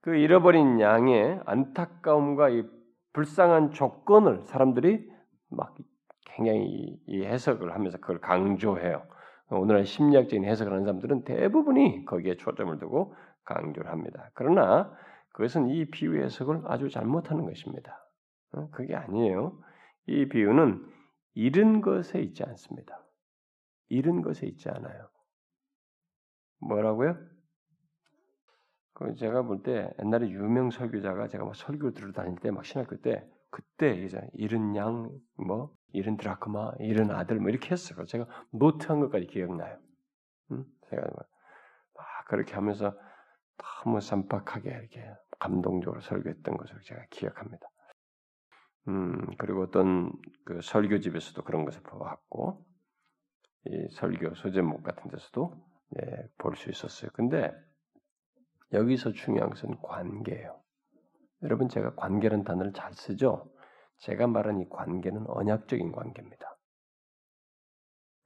[0.03, 2.65] 그 잃어버린 양의 안타까움과 이
[3.13, 5.09] 불쌍한 조건을 사람들이
[5.51, 5.77] 막
[6.25, 9.03] 굉장히 이 해석을 하면서 그걸 강조해요.
[9.51, 14.31] 오늘날 심리학적인 해석을 하는 사람들은 대부분이 거기에 초점을 두고 강조를 합니다.
[14.35, 14.93] 그러나
[15.33, 17.99] 그것은 이 비유 해석을 아주 잘못하는 것입니다.
[18.53, 19.59] 어, 그게 아니에요.
[20.07, 20.85] 이 비유는
[21.35, 22.99] 잃은 것에 있지 않습니다.
[23.93, 25.09] 잃은 것에 있지 않아요.
[26.61, 27.17] 뭐라고요?
[28.95, 32.97] 그 제가 볼 때 옛날에 유명 설교자가 제가 막 설교 들어 다닐 때 막 신학교
[33.01, 38.05] 때 그때 이제 잃은 양, 뭐 잃은 드라크마, 잃은 아들 뭐 이렇게 했어요.
[38.07, 39.79] 제가 노트한 것까지 기억나요.
[40.53, 40.65] 음?
[40.89, 41.29] 제가 막
[42.29, 42.97] 그렇게 하면서
[43.85, 45.05] 너무 쌈박하게 이렇게
[45.39, 47.67] 감동적으로 설교했던 것을 제가 기억합니다.
[48.89, 50.13] 음, 그리고 어떤
[50.45, 52.65] 그 설교집에서도 그런 것을 보았고,
[53.67, 55.55] 이 설교 소제목 같은 데서도
[56.01, 57.11] 예, 볼 수 있었어요.
[57.15, 57.53] 근데
[58.73, 60.61] 여기서 중요한 것은 관계예요.
[61.43, 63.53] 여러분 제가 관계라는 단어를 잘 쓰죠.
[63.99, 66.59] 제가 말한 이 관계는 언약적인 관계입니다.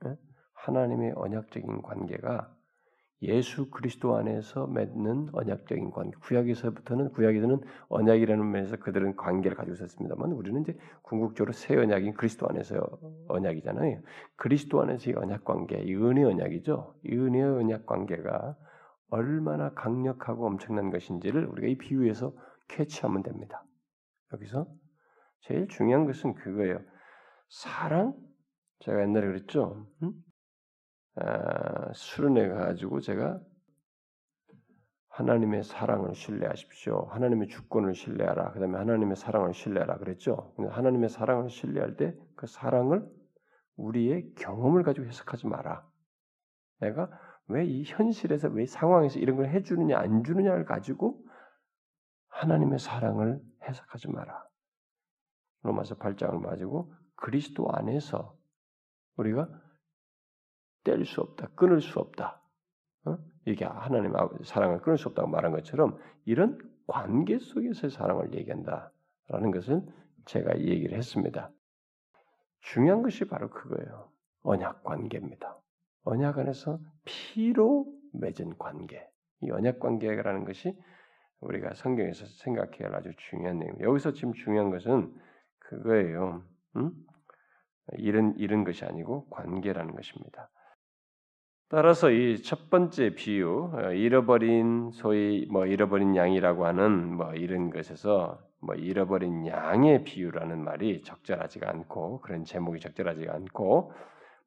[0.07, 0.17] 예?
[0.55, 2.56] 하나님의 언약적인 관계가
[3.23, 6.17] 예수 그리스도 안에서 맺는 언약적인 관계.
[6.21, 12.77] 구약에서부터는 구약에서는 언약이라는 면에서 그들은 관계를 가지고 있었습니다만 우리는 이제 궁극적으로 새 언약인 그리스도 안에서
[13.29, 14.03] 언약이잖아요.
[14.37, 16.95] 그리스도 안에서 이 언약 관계, 이 은혜 언약이죠.
[17.05, 18.57] 이 은혜 언약 관계가
[19.09, 22.35] 얼마나 강력하고 엄청난 것인지를 우리가 이 비유에서
[22.69, 23.65] 캐치하면 됩니다.
[24.33, 24.67] 여기서
[25.41, 26.81] 제일 중요한 것은 그거예요.
[27.49, 28.15] 사랑?
[28.81, 29.87] 제가 옛날에 그랬죠.
[30.03, 30.13] 응?
[31.17, 33.41] 아, 수련회 가지고 제가
[35.09, 37.07] 하나님의 사랑을 신뢰하십시오.
[37.11, 38.53] 하나님의 주권을 신뢰하라.
[38.53, 40.55] 그 다음에 하나님의 사랑을 신뢰하라 그랬죠.
[40.59, 43.09] 하나님의 사랑을 신뢰할 때 그 사랑을
[43.77, 45.87] 우리의 경험을 가지고 해석하지 마라.
[46.81, 47.11] 내가
[47.49, 51.25] 왜 이 현실에서 왜 상황에서 이런 걸 해주느냐 안 주느냐를 가지고
[52.29, 54.45] 하나님의 사랑을 해석하지 마라.
[55.63, 58.37] 로마서 8장을 가지고 그리스도 안에서
[59.17, 59.49] 우리가
[60.87, 62.41] 뗄 수 없다, 끊을 수 없다.
[63.07, 63.19] 어?
[63.45, 64.13] 이게 하나님
[64.45, 69.83] 사랑을 끊을 수 없다고 말한 것처럼 이런 관계 속에서의 사랑을 얘기한다라는 것을
[70.27, 71.51] 제가 얘기를 했습니다.
[72.61, 74.11] 중요한 것이 바로 그거예요.
[74.43, 75.59] 언약 관계입니다.
[76.05, 79.09] 언약 안에서 피로 맺은 관계.
[79.41, 80.79] 이 언약 관계라는 것이
[81.41, 83.77] 우리가 성경에서 생각해야 할 아주 중요한 내용.
[83.81, 85.13] 여기서 지금 중요한 것은
[85.59, 86.45] 그거예요.
[86.77, 86.93] 음?
[87.99, 90.49] 이런 이런 것이 아니고 관계라는 것입니다.
[91.69, 98.39] 따라서 이 첫 번째 비유 어, 잃어버린 소위 뭐 잃어버린 양이라고 하는 뭐 이런 것에서
[98.61, 103.93] 뭐 잃어버린 양의 비유라는 말이 적절하지가 않고 그런 제목이 적절하지가 않고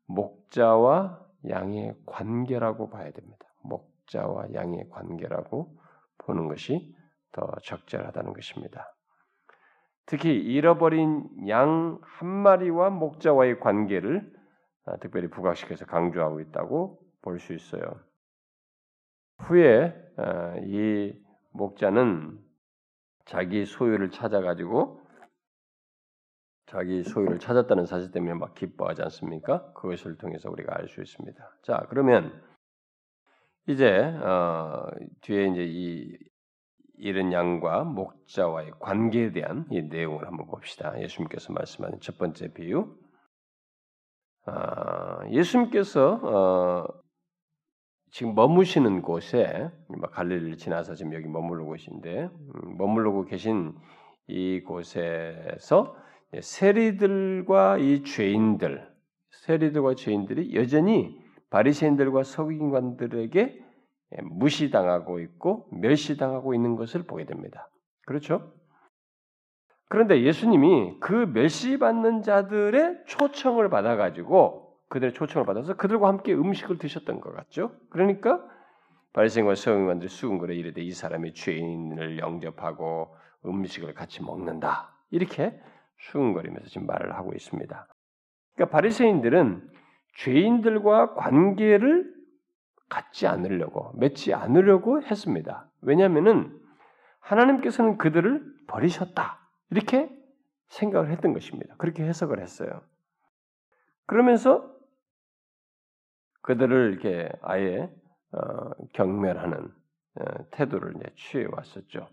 [0.08, 3.46] 목자와 양의 관계라고 봐야 됩니다.
[3.64, 5.76] 목자와 양의 관계라고
[6.20, 6.96] 보는 것이
[7.34, 8.94] 더 적절하다는 것입니다.
[10.06, 14.32] 특히 잃어버린 양 한 마리와 목자와의 관계를
[14.86, 17.84] 아, 특별히 부각시켜서 강조하고 있다고 볼 수 있어요.
[19.40, 21.14] 후에 어, 이
[21.52, 22.40] 목자는
[23.26, 25.02] 자기 소유를 찾아가지고
[26.66, 29.72] 자기 소유를 찾았다는 사실 때문에 막 기뻐하지 않습니까?
[29.74, 31.58] 그것을 통해서 우리가 알 수 있습니다.
[31.64, 32.44] 자, 그러면
[33.68, 34.88] 이제 어,
[35.22, 36.18] 뒤에 이제 이
[37.02, 41.00] 이른 양과 목자와의 관계에 대한 이 내용을 한번 봅시다.
[41.02, 42.98] 예수님께서 말씀하는 첫 번째 비유.
[44.46, 47.02] 어, 예수님께서 어,
[48.12, 49.70] 지금 머무시는 곳에
[50.12, 53.74] 갈릴리를 지나서 지금 여기 머무르고 계신데 음, 머무르고 계신
[54.28, 55.96] 이 곳에서
[56.40, 58.88] 세리들과 이 죄인들,
[59.32, 61.20] 세리들과 죄인들이 여전히
[61.50, 63.66] 바리새인들과 서기관들에게
[64.24, 67.70] 무시당하고 있고 멸시당하고 있는 것을 보게 됩니다.
[68.06, 68.54] 그렇죠?
[69.88, 77.34] 그런데 예수님이 그 멸시받는 자들의 초청을 받아가지고 그들의 초청을 받아서 그들과 함께 음식을 드셨던 것
[77.34, 77.72] 같죠.
[77.90, 78.44] 그러니까
[79.14, 85.60] 바리새인과 서기관들이 수군거려 이르되 이 사람이 죄인을 영접하고 음식을 같이 먹는다 이렇게
[85.98, 87.88] 수군거리면서 지금 말을 하고 있습니다.
[88.56, 89.70] 그러니까 바리새인들은
[90.16, 92.14] 죄인들과 관계를
[92.90, 95.70] 갖지 않으려고 맺지 않으려고 했습니다.
[95.82, 96.60] 왜냐하면은
[97.20, 100.10] 하나님께서는 그들을 버리셨다 이렇게
[100.68, 101.76] 생각을 했던 것입니다.
[101.78, 102.82] 그렇게 해석을 했어요.
[104.08, 104.79] 그러면서
[106.42, 107.90] 그들을 이렇게 아예
[108.32, 109.58] 어, 경멸하는
[110.20, 112.08] 어, 태도를 취해 왔었죠.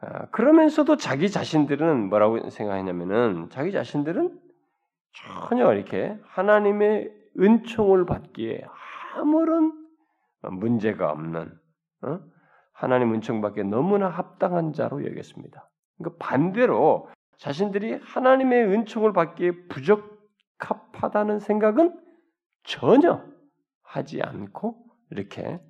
[0.00, 4.38] 아, 그러면서도 자기 자신들은 뭐라고 생각했냐면은 자기 자신들은
[5.48, 8.62] 전혀 이렇게 하나님의 은총을 받기에
[9.14, 9.72] 아무런
[10.42, 11.52] 문제가 없는
[12.02, 12.20] 어?
[12.72, 15.68] 하나님 은총 받기에 너무나 합당한 자로 여겼습니다.
[15.96, 21.98] 그러니까 반대로 자신들이 하나님의 은총을 받기에 부적합하다는 생각은
[22.66, 23.24] 전혀
[23.82, 25.60] 하지 않고 이렇게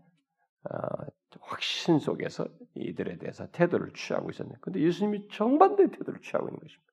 [0.65, 1.07] 어,
[1.41, 6.93] 확신 속에서 이들에 대해서 태도를 취하고 있었는데, 근데 예수님이 정반대의 태도를 취하고 있는 것입니다.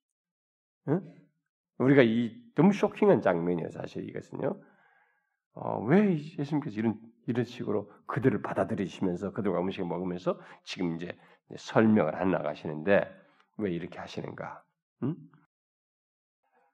[0.89, 1.13] 응?
[1.80, 4.62] 우리가 이 너무 쇼킹한 장면이에요, 사실 이것은요.
[5.56, 11.18] 어, 왜 예수님께서 이런 이런 식으로 그들을 받아들이시면서 그들과 음식을 먹으면서 지금 이제
[11.56, 13.10] 설명을 안 나가시는데
[13.58, 14.63] 왜 이렇게 하시는가?
[15.04, 15.16] 응?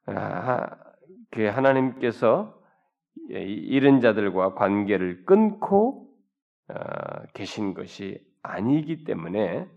[0.07, 0.75] 아,
[1.29, 2.58] 그 하나님께서
[3.29, 6.09] 이런 자들과 관계를 끊고
[6.67, 6.73] 어,
[7.33, 9.67] 계신 것이 아니기 때문에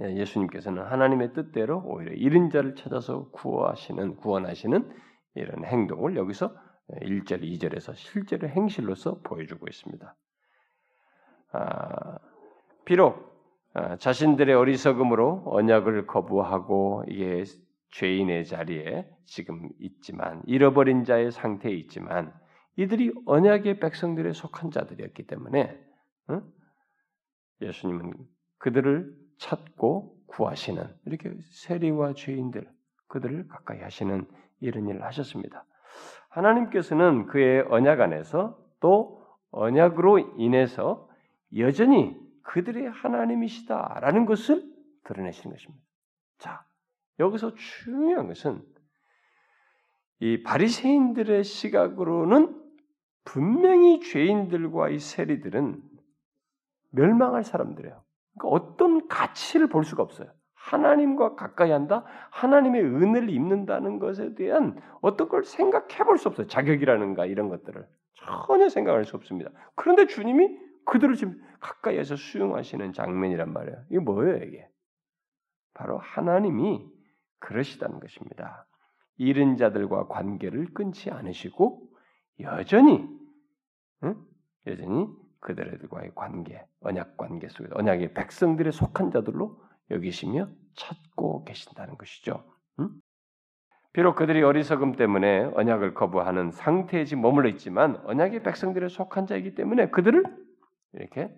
[0.00, 4.88] 예수님께서는 하나님의 뜻대로 오히려 이른 자를 찾아서 구하시는 구원하시는
[5.34, 6.54] 이런 행동을 여기서
[7.02, 10.14] 1절, 2절에서 실제로 행실로서 보여주고 있습니다.
[11.52, 12.18] 아,
[12.84, 13.28] 비록
[13.74, 17.44] 아, 자신들의 어리석음으로 언약을 거부하고 이게
[17.90, 22.32] 죄인의 자리에 지금 있지만 잃어버린 자의 상태에 있지만
[22.76, 25.78] 이들이 언약의 백성들에 속한 자들이었기 때문에
[26.28, 26.42] 어?
[27.60, 28.12] 예수님은
[28.58, 32.68] 그들을 찾고 구하시는 이렇게 세리와 죄인들
[33.08, 34.26] 그들을 가까이 하시는
[34.60, 35.64] 이런 일을 하셨습니다.
[36.28, 41.08] 하나님께서는 그의 언약 안에서 또 언약으로 인해서
[41.56, 44.62] 여전히 그들의 하나님이시다라는 것을
[45.04, 45.84] 드러내시는 것입니다.
[46.38, 46.64] 자,
[47.18, 48.62] 여기서 중요한 것은
[50.20, 52.60] 이 바리새인들의 시각으로는
[53.24, 55.82] 분명히 죄인들과 이 세리들은
[56.90, 58.02] 멸망할 사람들이에요.
[58.38, 60.32] 그러니까 어떤 가치를 볼 수가 없어요.
[60.54, 66.46] 하나님과 가까이 한다, 하나님의 은혜를 입는다는 것에 대한 어떤 걸 생각해 볼 수 없어요.
[66.46, 69.50] 자격이라는가 이런 것들을 전혀 생각할 수 없습니다.
[69.74, 73.78] 그런데 주님이 그들을 지금 가까이에서 수용하시는 장면이란 말이에요.
[73.90, 74.68] 이게 뭐예요, 이게?
[75.74, 76.97] 바로 하나님이
[77.40, 78.66] 그러시다는 것입니다.
[79.16, 81.88] 잃은 자들과 관계를 끊지 않으시고
[82.40, 83.08] 여전히
[84.04, 84.16] 응?
[84.66, 85.08] 여전히
[85.40, 92.44] 그들과의 관계, 언약 관계 속에 언약의 백성들의 속한 자들로 여기시며 찾고 계신다는 것이죠.
[92.80, 92.90] 응?
[93.92, 99.90] 비록 그들이 어리석음 때문에 언약을 거부하는 상태에 지금 머물러 있지만 언약의 백성들의 속한 자이기 때문에
[99.90, 100.22] 그들을
[100.92, 101.34] 이렇게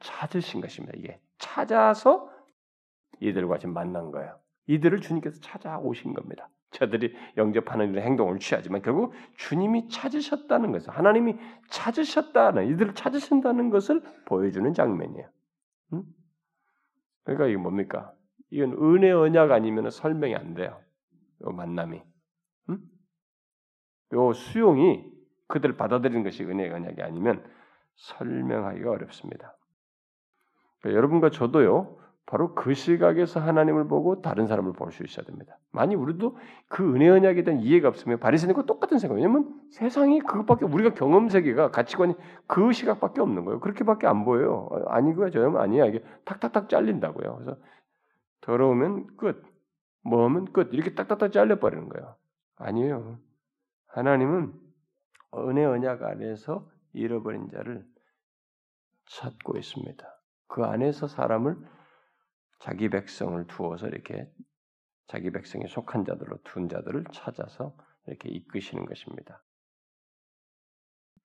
[0.00, 0.94] 찾으신 것입니다.
[0.96, 2.30] 이게 찾아서
[3.20, 4.38] 이들과 지금 만난 거예요.
[4.66, 6.48] 이들을 주님께서 찾아오신 겁니다.
[6.70, 11.36] 저들이 영접하는 이런 행동을 취하지만 결국 주님이 찾으셨다는 것을 하나님이
[11.70, 15.28] 찾으셨다는 이들을 찾으신다는 것을 보여주는 장면이에요.
[15.94, 16.02] 응?
[17.24, 18.12] 그러니까 이게 뭡니까?
[18.50, 20.80] 이건 은혜 언약 아니면 설명이 안 돼요.
[21.42, 22.02] 요 만남이.
[22.70, 22.78] 응?
[24.12, 25.10] 요 수용이
[25.48, 27.44] 그들을 받아들이는 것이 은혜 언약이 아니면
[27.96, 29.56] 설명하기가 어렵습니다.
[30.80, 31.98] 그러니까 여러분과 저도요.
[32.26, 35.58] 바로 그 시각에서 하나님을 보고 다른 사람을 볼 수 있어야 됩니다.
[35.70, 36.36] 만약 우리도
[36.68, 39.14] 그 은혜 언약에 대한 이해가 없으면 바리새인과 똑같은 생각.
[39.14, 42.14] 왜냐면 세상이 그것밖에 우리가 경험 세계가 가치관이
[42.48, 43.60] 그 시각밖에 없는 거예요.
[43.60, 44.68] 그렇게밖에 안 보여요.
[44.88, 45.86] 아니고요, 저는 아니야.
[45.86, 47.36] 이게 탁탁탁 잘린다고요.
[47.36, 47.56] 그래서
[48.40, 49.44] 더러우면 끝,
[50.02, 52.16] 뭐하면 끝 이렇게 딱딱딱 잘려 버리는 거예요.
[52.56, 53.18] 아니에요.
[53.86, 54.52] 하나님은
[55.36, 57.84] 은혜 언약 안에서 잃어버린 자를
[59.06, 60.04] 찾고 있습니다.
[60.48, 61.56] 그 안에서 사람을
[62.58, 64.28] 자기 백성을 두어서 이렇게
[65.08, 69.42] 자기 백성에 속한 자들로 둔 자들을 찾아서 이렇게 이끄시는 것입니다.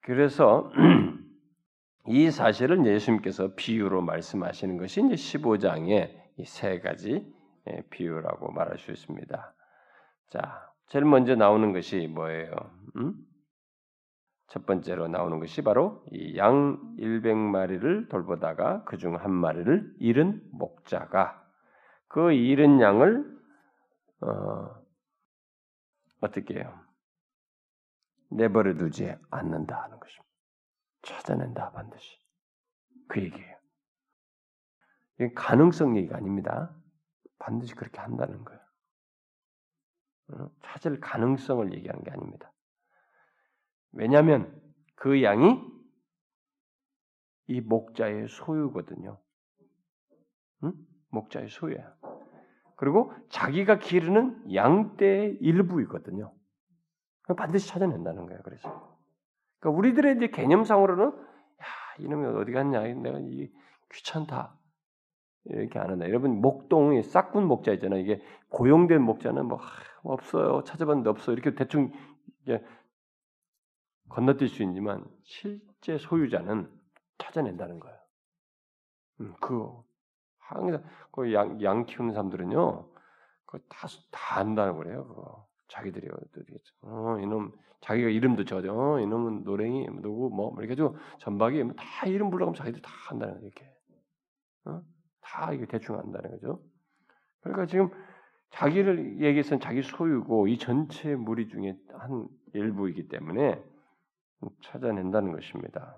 [0.02, 0.72] 그래서
[2.08, 7.32] 이 사실을 예수님께서 비유로 말씀하시는 것이 이제 15장의 이세 가지
[7.70, 9.54] 예, 비유라고 말할 수 있습니다.
[10.30, 12.52] 자, 제일 먼저 나오는 것이 뭐예요?
[12.96, 13.14] 음?
[14.52, 21.42] 첫 번째로 나오는 것이 바로 이 양 100마리를 돌보다가 그 중 한 마리를 잃은 목자가
[22.10, 23.40] 그 잃은 양을
[24.22, 24.76] 어,
[26.20, 26.80] 어떻게 해요?
[28.30, 30.30] 내버려 두지 않는다 하는 것입니다.
[31.04, 32.18] 찾아낸다 반드시.
[33.08, 33.58] 그 얘기예요.
[35.16, 36.76] 이게 가능성 얘기가 아닙니다.
[37.40, 38.62] 반드시 그렇게 한다는 거예요.
[40.34, 40.52] 어?
[40.64, 42.52] 찾을 가능성을 얘기하는 게 아닙니다.
[43.94, 44.54] 왜냐하면
[44.96, 45.62] 그 양이
[47.48, 49.20] 이 목자의 소유거든요.
[50.64, 50.74] 응?
[51.10, 51.96] 목자의 소유야.
[52.76, 56.34] 그리고 자기가 기르는 양떼의 일부이거든요.
[57.38, 58.42] 반드시 찾아낸다는 거예요.
[58.44, 58.98] 그래서
[59.60, 61.66] 그러니까 우리들의 이제 개념상으로는 야
[62.00, 62.82] 이놈이 어디 갔냐?
[62.82, 63.52] 내가 이
[63.92, 64.58] 귀찮다.
[65.46, 66.08] 이렇게 안 한다.
[66.08, 68.00] 여러분 목동이 싹군 목자 있잖아요.
[68.00, 69.66] 이게 고용된 목자는 뭐 하,
[70.04, 70.64] 없어요.
[70.64, 71.32] 찾아봤는데 없어.
[71.32, 71.92] 이렇게 대충
[74.12, 76.70] 건너뛸 수 있지만 실제 소유자는
[77.18, 77.98] 찾아낸다는 거예요.
[79.22, 79.86] 음, 그거
[80.38, 82.90] 항상 그 양, 양 키우는 사람들은요,
[83.46, 85.08] 그거 다, 다 안다는 거래요.
[85.08, 86.08] 그거 자기들이
[86.82, 88.74] 어, 이놈 자기가 이름도 적어줘.
[88.74, 93.48] 어, 이놈은 노랭이 누구 뭐 이렇게 해가지고 전박이 다 이름 불러가면 자기들 다 한다는 거예요.
[93.48, 93.74] 이렇게
[94.66, 94.82] 어?
[95.22, 96.62] 다 이게 대충 안다는 거죠.
[97.42, 97.90] 그러니까 지금
[98.52, 103.64] 자기를 얘기해서는 자기 소유고 이 전체 무리 중에 한 일부이기 때문에
[104.64, 105.98] 찾아낸다는 것입니다.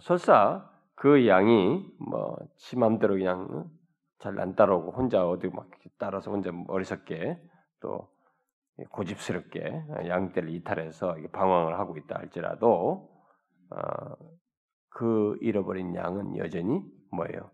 [0.00, 3.70] 설사 그 양이 뭐지 맘대로 그냥
[4.18, 7.42] 잘 안 따라오고 혼자 어디 막 따라서 혼자 어리석게
[7.80, 8.08] 또
[8.90, 13.10] 고집스럽게 양떼를 이탈해서 방황을 하고 있다 할지라도
[13.70, 13.76] 어,
[14.88, 17.50] 그 잃어버린 양은 여전히 뭐예요?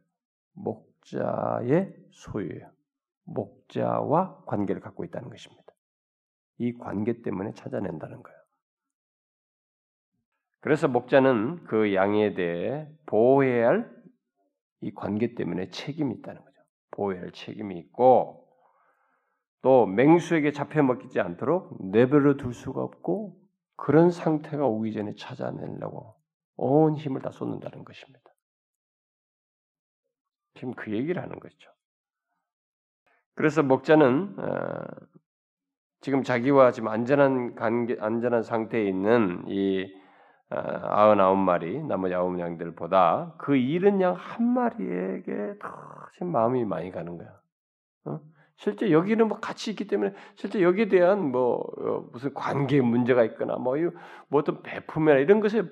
[0.53, 2.71] 목자의 소유예요.
[3.25, 5.65] 목자와 관계를 갖고 있다는 것입니다.
[6.59, 8.38] 이 관계 때문에 찾아낸다는 거예요.
[10.61, 13.99] 그래서 목자는 그 양에 대해 보호해야 할
[14.81, 16.63] 이 관계 때문에 책임이 있다는 거죠.
[16.93, 18.49] 보호해야 할 책임이 있고
[19.63, 23.37] 또 맹수에게 잡혀 먹히지 않도록 내버려 둘 수가 없고
[23.77, 26.17] 그런 상태가 오기 전에 찾아내려고
[26.57, 28.21] 온 힘을 다 쏟는다는 것입니다.
[30.55, 31.71] 지금 그 얘기를 하는 것죠.
[33.35, 34.85] 그래서 목자는 어,
[36.01, 40.08] 지금 자기와 지금 안전한 관계, 안전한 상태에 있는 이 어,
[40.51, 45.69] 아흔아홉 마리 나머지 아홉 양들보다 그 잃은 양 한 마리에게 더
[46.15, 47.29] 지금 마음이 많이 가는 거야.
[48.07, 48.21] 어?
[48.57, 53.57] 실제 여기는 뭐 같이 있기 때문에 실제 여기에 대한 뭐 어, 무슨 관계 문제가 있거나
[53.57, 53.77] 뭐,
[54.29, 55.63] 뭐 어떤 배품이나 이런 것에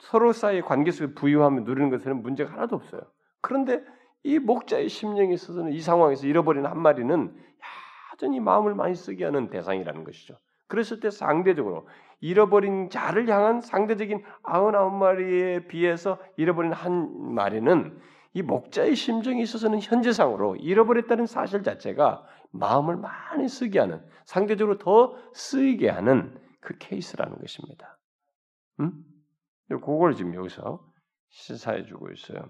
[0.00, 3.02] 서로 사이의 관계 속에 부유함을 누리는 것에는 문제가 하나도 없어요.
[3.40, 3.84] 그런데
[4.22, 7.36] 이 목자의 심령에 있어서는 이 상황에서 잃어버린 한 마리는
[8.12, 10.38] 여전히 마음을 많이 쓰게 하는 대상이라는 것이죠.
[10.66, 11.86] 그랬을 때 상대적으로
[12.20, 18.00] 잃어버린 자를 향한 상대적인 아흔아홉 마리에 비해서 잃어버린 한 마리는
[18.32, 25.88] 이 목자의 심정에 있어서는 현재상으로 잃어버렸다는 사실 자체가 마음을 많이 쓰게 하는 상대적으로 더 쓰이게
[25.88, 27.98] 하는 그 케이스라는 것입니다.
[28.80, 29.04] 음?
[29.68, 30.84] 그걸 지금 여기서
[31.28, 32.48] 시사해 주고 있어요.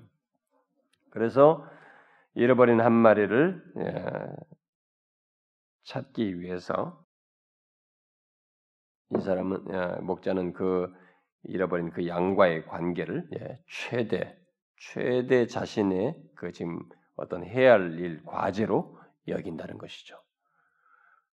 [1.11, 1.67] 그래서
[2.35, 4.05] 잃어버린 한 마리를 예,
[5.85, 7.04] 찾기 위해서
[9.11, 10.93] 이 사람은 예, 목자는 그
[11.45, 14.37] 잃어버린 그 양과의 관계를 예, 최대
[14.93, 16.81] 최대 자신의 그 지금
[17.17, 20.17] 어떤 해야 할 일 과제로 여긴다는 것이죠.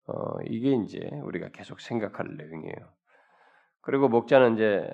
[0.07, 2.75] 어, 이게 이제 우리가 계속 생각할 내용이에요.
[3.81, 4.89] 그리고 목자는 이제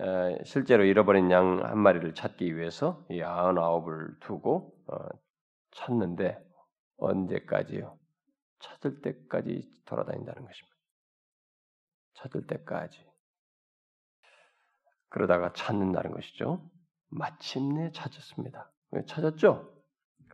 [0.46, 4.96] 실제로 잃어버린 양 한 마리를 찾기 위해서 이 아흔아홉을 두고 어,
[5.72, 6.40] 찾는데
[6.98, 7.98] 언제까지요?
[8.60, 10.73] 찾을 때까지 돌아다닌다는 것입니다.
[12.14, 13.06] 찾을 때까지.
[15.10, 16.70] 그러다가 찾는다는 것이죠.
[17.10, 18.72] 마침내 찾았습니다.
[19.08, 19.72] 찾았죠?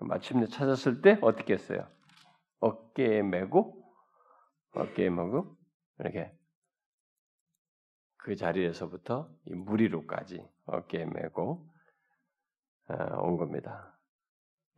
[0.01, 1.87] 마침내 찾았을 때 어떻게 했어요?
[2.59, 3.83] 어깨에 메고
[4.71, 5.57] 어깨에 메고
[5.99, 6.33] 이렇게
[8.17, 11.69] 그 자리에서부터 이 무리로까지 어깨에 메고
[12.87, 13.97] 어, 온 겁니다.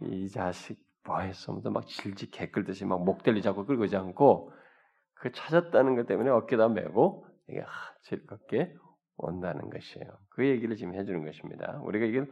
[0.02, 1.54] 이 자식 뭐했어?
[1.54, 4.52] 막 질질 개끌듯이 막 목덜리 잡고 끌고 오지 않고
[5.22, 7.64] 그 찾았다는 것 때문에 어깨다 메고 이게
[8.02, 8.74] 즐겁게
[9.18, 10.08] 온다는 것이에요.
[10.30, 11.80] 그 얘기를 지금 해주는 것입니다.
[11.84, 12.26] 우리가 이게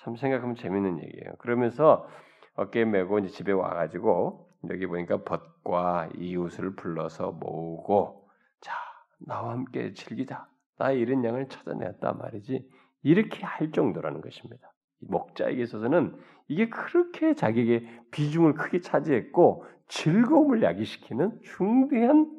[0.00, 1.34] 참 생각하면 재밌는 얘기예요.
[1.38, 2.06] 그러면서
[2.54, 8.26] 어깨에 메고 이제 집에 와가지고 여기 보니까 벗과 이웃을 불러서 모으고
[9.18, 10.46] 나와 함께 즐기자.
[10.76, 12.68] 나의 이런 양을 찾아냈다 말이지.
[13.02, 14.72] 이렇게 할 정도라는 것입니다.
[15.00, 16.16] 목자에게 있어서는
[16.48, 22.30] 이게 그렇게 자기에게 비중을 크게 차지했고 즐거움을 야기시키는 중대한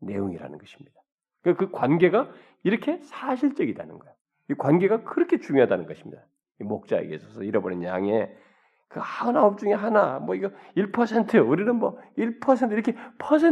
[0.00, 1.00] 내용이라는 것입니다.
[1.42, 2.30] 그러니까 그 관계가
[2.62, 4.14] 이렇게 사실적이다는 거예요.
[4.50, 6.22] 이 관계가 그렇게 중요하다는 것입니다.
[6.60, 8.34] 목자에게 있어서 잃어버린 양의
[8.88, 12.94] 그 하나업 중에 하나, 뭐 이거 1%, 우리는 뭐 1% 이렇게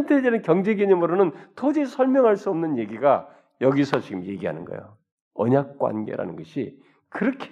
[0.07, 3.29] 대한 경제 개념으로는 도저히 설명할 수 없는 얘기가
[3.63, 4.97] 여기서 지금 얘기하는 거예요.
[5.35, 7.51] 언약 관계라는 것이 그렇게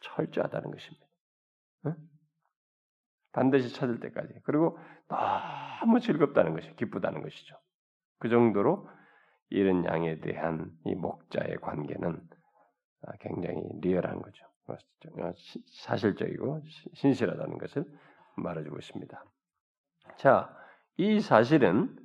[0.00, 1.06] 철저하다는 것입니다.
[1.86, 1.96] 응?
[3.32, 4.34] 반드시 찾을 때까지.
[4.44, 7.56] 그리고 너무 즐겁다는 것이 기쁘다는 것이죠.
[8.18, 8.88] 그 정도로
[9.50, 12.20] 이런 양에 대한 이 목자의 관계는
[13.20, 14.46] 굉장히 리얼한 거죠.
[15.82, 16.62] 사실적이고
[16.94, 17.84] 신실하다는 것을
[18.36, 19.24] 말해주고 있습니다.
[20.16, 20.56] 자,
[20.96, 21.96] 이 사실은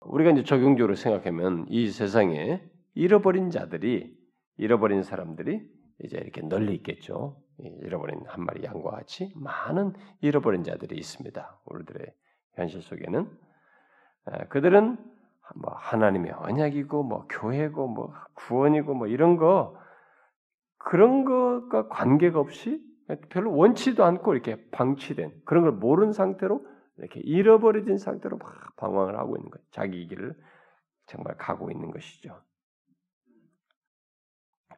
[0.00, 2.62] 우리가 이제 적용적으로 생각하면 이 세상에
[2.94, 4.16] 잃어버린 자들이
[4.56, 5.68] 잃어버린 사람들이
[6.02, 7.42] 이제 이렇게 널리 있겠죠.
[7.58, 11.60] 잃어버린 한 마리 양과 같이 많은 잃어버린 자들이 있습니다.
[11.66, 12.06] 우리들의
[12.54, 13.30] 현실 속에는
[14.48, 14.96] 그들은
[15.56, 19.76] 뭐 하나님의 언약이고 뭐 교회고 뭐 구원이고 뭐 이런 거
[20.78, 22.82] 그런 것과 관계가 없이
[23.28, 26.64] 별로 원치도 않고 이렇게 방치된 그런 걸 모르는 상태로
[26.96, 29.64] 이렇게 잃어버려진 상태로 막 방황을 하고 있는 거예요.
[29.70, 30.34] 자기 길을
[31.06, 32.40] 정말 가고 있는 것이죠.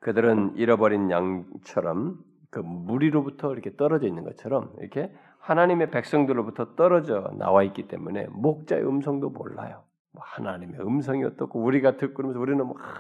[0.02, 2.18] 그들은 잃어버린 양처럼
[2.50, 9.30] 그 무리로부터 이렇게 떨어져 있는 것처럼 이렇게 하나님의 백성들로부터 떨어져 나와 있기 때문에 목자의 음성도
[9.30, 9.84] 몰라요.
[10.12, 12.94] 뭐 하나님의 음성이 어떻고 우리가 듣고 그러면서 우리는 뭐 아,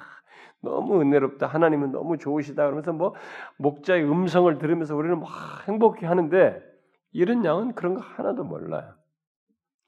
[0.60, 3.14] 너무 은혜롭다 하나님은 너무 좋으시다 그러면서 뭐
[3.58, 5.28] 목자의 음성을 들으면서 우리는 막
[5.68, 6.62] 행복해 하는데
[7.10, 8.94] 이런 양은 그런 거 하나도 몰라요.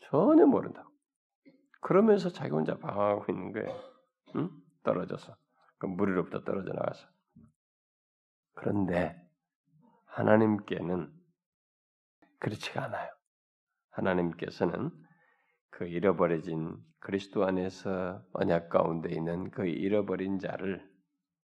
[0.01, 0.85] 전혀 모른다.
[1.81, 3.69] 그러면서 자기 혼자 방황하고 있는 거예요.
[4.37, 4.51] 응?
[4.83, 5.35] 떨어져서
[5.85, 7.07] 그 무리로부터 떨어져 나가서.
[8.55, 9.15] 그런데
[10.07, 11.13] 하나님께는
[12.39, 13.11] 그렇지가 않아요.
[13.91, 14.91] 하나님께서는
[15.69, 20.91] 그 잃어버려진 그리스도 안에서 언약 가운데 있는 그 잃어버린 자를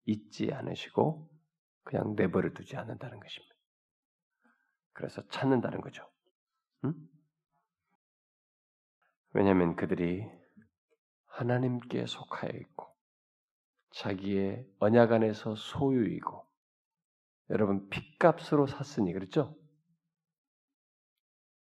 [0.05, 1.27] 잊지 않으시고
[1.83, 3.55] 그냥 내버려 두지 않는다는 것입니다.
[4.93, 6.07] 그래서 찾는다는 거죠.
[6.85, 6.93] 응?
[9.33, 10.29] 왜냐하면 그들이
[11.25, 12.86] 하나님께 속하여 있고
[13.97, 16.45] 자기의 언약 안에서 소유이고
[17.49, 19.57] 여러분 핏값으로 샀으니 그렇죠?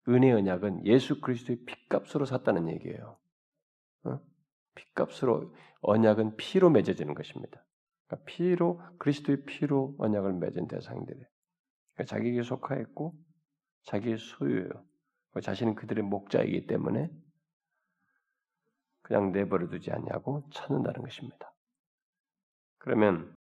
[0.09, 3.19] 은혜 언약은 예수 그리스도의 핏값으로 샀다는 얘기예요.
[4.05, 4.21] 어?
[4.75, 7.65] 핏값으로 언약은 피로 맺어지는 것입니다.
[8.07, 11.25] 그러니까 피로 그리스도의 피로 언약을 맺은 대상들이
[11.95, 13.15] 그러니까 자기에게 속하였고
[13.85, 14.71] 자기의 소유예요.
[15.41, 17.11] 자신은 그들의 목자이기 때문에
[19.03, 21.54] 그냥 내버려 두지 않냐고 찾는다는 것입니다.
[22.85, 23.35] 그러면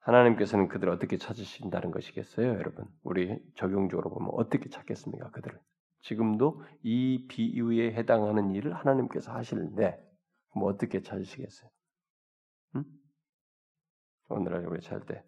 [0.00, 2.84] 하나님께서는 그들을 어떻게 찾으신다는 것이겠어요, 여러분?
[3.02, 5.58] 우리 적용적으로 보면 어떻게 찾겠습니까, 그들을?
[6.02, 9.98] 지금도 이 비유에 해당하는 일을 하나님께서 하시는데
[10.54, 11.70] 뭐 어떻게 찾으시겠어요?
[12.76, 12.84] 응?
[14.28, 15.24] 오늘 우리 찾을 때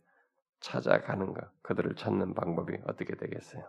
[0.61, 3.67] 찾아가는가 그들을 찾는 방법이 어떻게 되겠어요?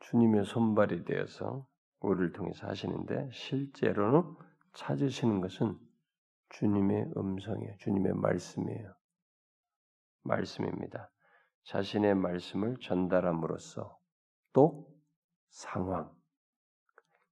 [0.00, 1.66] 주님의 손발이 되어서
[2.00, 4.22] 우리를 통해서 하시는데 실제로는
[4.72, 5.83] 찾으시는 것은
[6.54, 7.76] 주님의 음성이에요.
[7.78, 8.94] 주님의 말씀이에요.
[10.22, 11.10] 말씀입니다.
[11.64, 13.98] 자신의 말씀을 전달함으로써
[14.52, 14.88] 또
[15.48, 16.14] 상황,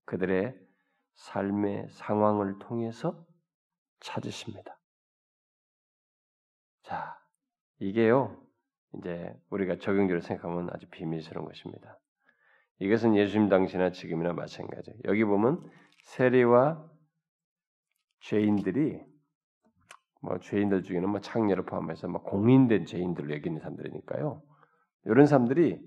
[0.07, 0.59] 그들의
[1.14, 3.25] 삶의 상황을 통해서
[4.01, 4.79] 찾으십니다.
[6.83, 7.16] 자,
[7.79, 8.45] 이게요,
[8.95, 11.99] 이제 우리가 적용적으로 생각하면 아주 비밀스러운 것입니다.
[12.81, 14.99] 이것은 예수님 당시나 지금이나 마찬가지예요.
[15.05, 15.70] 여기 보면
[16.03, 16.91] 세리와
[18.20, 19.11] 죄인들이
[20.23, 24.41] 뭐 죄인들 중에는 뭐 창녀를 포함해서 뭐 공인된 죄인들로 여기는 사람들이니까요.
[25.05, 25.81] 이런 사람들이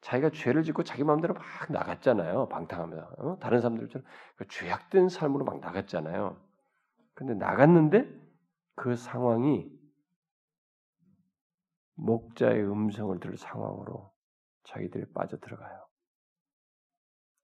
[0.00, 2.48] 자기가 죄를 짓고 자기 마음대로 막 나갔잖아요.
[2.48, 3.38] 방탕하면서 어?
[3.38, 4.06] 다른 사람들처럼
[4.36, 6.36] 그 죄악된 삶으로 막 나갔잖아요.
[7.14, 8.08] 근데 나갔는데
[8.74, 9.70] 그 상황이
[11.94, 14.12] 목자의 음성을 들을 상황으로
[14.64, 15.86] 자기들이 빠져 들어가요.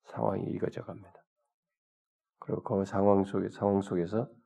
[0.05, 1.13] 상황이 이거져 갑니다.
[2.39, 4.44] 그리고 그 상황 속에 상황 속에서 이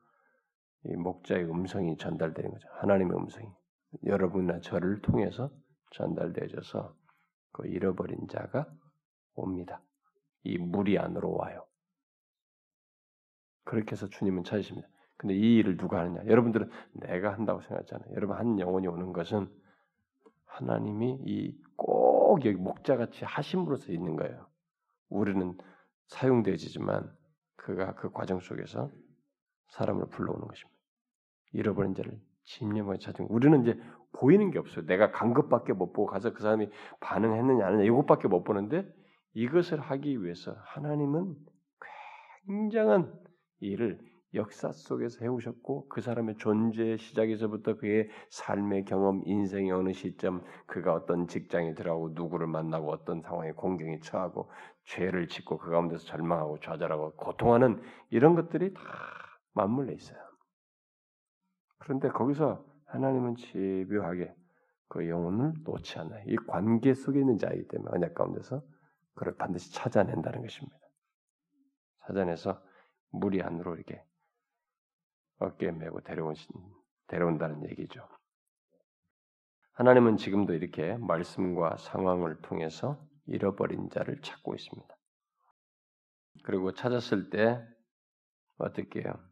[0.83, 2.67] 목자의 음성이 전달되는 거죠.
[2.73, 3.47] 하나님의 음성이
[4.05, 5.51] 여러분이나 저를 통해서
[5.91, 6.95] 전달되어져서
[7.51, 8.67] 그 잃어버린 자가
[9.35, 9.81] 옵니다.
[10.43, 11.65] 이 무리 안으로 와요.
[13.63, 14.87] 그렇게 해서 주님은 찾으십니다.
[15.17, 16.25] 근데 이 일을 누가 하느냐?
[16.25, 18.15] 여러분들은 내가 한다고 생각하잖아요.
[18.15, 19.49] 여러분 한 영혼이 오는 것은
[20.45, 21.69] 하나님이 이
[22.29, 24.45] 꼭 여기 목자같이 하심으로써 있는 거예요.
[25.09, 25.57] 우리는
[26.07, 27.11] 사용되지만
[27.55, 28.91] 그가 그 과정 속에서
[29.69, 30.79] 사람을 불러오는 것입니다.
[31.53, 33.79] 잃어버린 자를 집념하게 찾은 우리는 이제
[34.13, 34.85] 보이는 게 없어요.
[34.85, 38.85] 내가 간 것밖에 못 보고 가서 그 사람이 반응했느냐 안 했느냐 이것밖에 못 보는데
[39.33, 41.35] 이것을 하기 위해서 하나님은
[42.47, 43.13] 굉장한
[43.59, 43.99] 일을
[44.35, 51.27] 역사 속에서 해오셨고 그 사람의 존재의 시작에서부터 그의 삶의 경험, 인생의 어느 시점, 그가 어떤
[51.27, 54.51] 직장에 들어가고 누구를 만나고 어떤 상황에 공경에 처하고
[54.83, 58.81] 죄를 짓고 그 가운데서 절망하고 좌절하고 고통하는 이런 것들이 다
[59.53, 60.19] 맞물려 있어요.
[61.79, 64.35] 그런데 거기서 하나님은 집요하게
[64.87, 66.23] 그 영혼을 놓지 않아요.
[66.27, 68.61] 이 관계 속에 있는 자이기 때문에 언약 가운데서
[69.13, 70.77] 그를 반드시 찾아낸다는 것입니다.
[72.05, 72.61] 찾아내서
[73.11, 74.03] 무리 안으로 이렇게
[75.39, 76.35] 어깨에 메고 데려온,
[77.07, 78.07] 데려온다는 얘기죠.
[79.73, 84.95] 하나님은 지금도 이렇게 말씀과 상황을 통해서 잃어버린 자를 찾고 있습니다.
[86.43, 87.65] 그리고 찾았을 때
[88.57, 89.28] 어떻게 해요?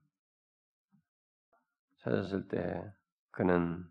[2.08, 2.84] 찾았을 때
[3.32, 3.84] 그는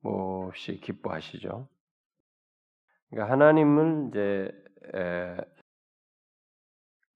[0.00, 1.68] 몹시 기뻐하시죠.
[3.10, 4.52] 그러니까 하나님을 이제
[4.94, 5.36] 에,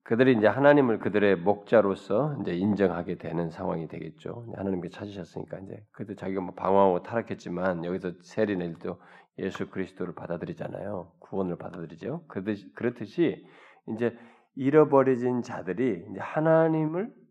[0.05, 4.47] 그들이 이제 하나님을 그들의 목자로서 이제 인정하게 되는 상황이 되겠죠.
[4.57, 9.01] 하나님께 찾으셨으니까 이제 그때 자기가 뭐 방황하고 타락했지만 여기서 세리넬도
[9.39, 11.13] 예수 그리스도를 받아들이잖아요.
[11.21, 12.27] 구원을 받아들이죠.
[12.75, 13.47] 그렇듯이
[13.91, 14.17] 이제
[14.57, 17.22] 잃어버려진 자들이 이제 하나님을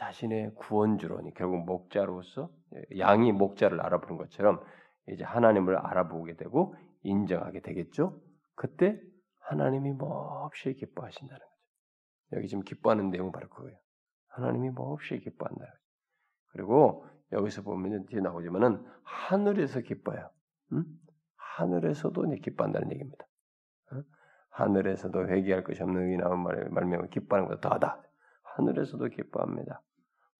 [0.00, 2.50] 자신의 구원주로 결국 목자로서
[2.98, 4.64] 양이 목자를 알아보는 것처럼
[5.08, 8.18] 이제 하나님을 알아보게 되고 인정하게 되겠죠.
[8.54, 8.98] 그때
[9.40, 11.50] 하나님이 몹시 기뻐하신다는 거죠.
[12.32, 13.76] 여기 지금 기뻐하는 내용은 바로 그거예요.
[14.28, 15.66] 하나님이 몹시 기뻐한다.
[16.52, 20.30] 그리고 여기서 보면 뒤에 나오지만은 하늘에서 기뻐요.
[20.72, 20.84] 응?
[21.36, 23.26] 하늘에서도 기뻐한다는 얘기입니다.
[23.92, 24.02] 응?
[24.50, 28.02] 하늘에서도 회개할 것이 없는 의인 나온 말미암아 기뻐하는 것보다 더하다.
[28.56, 29.82] 하늘에서도 기뻐합니다.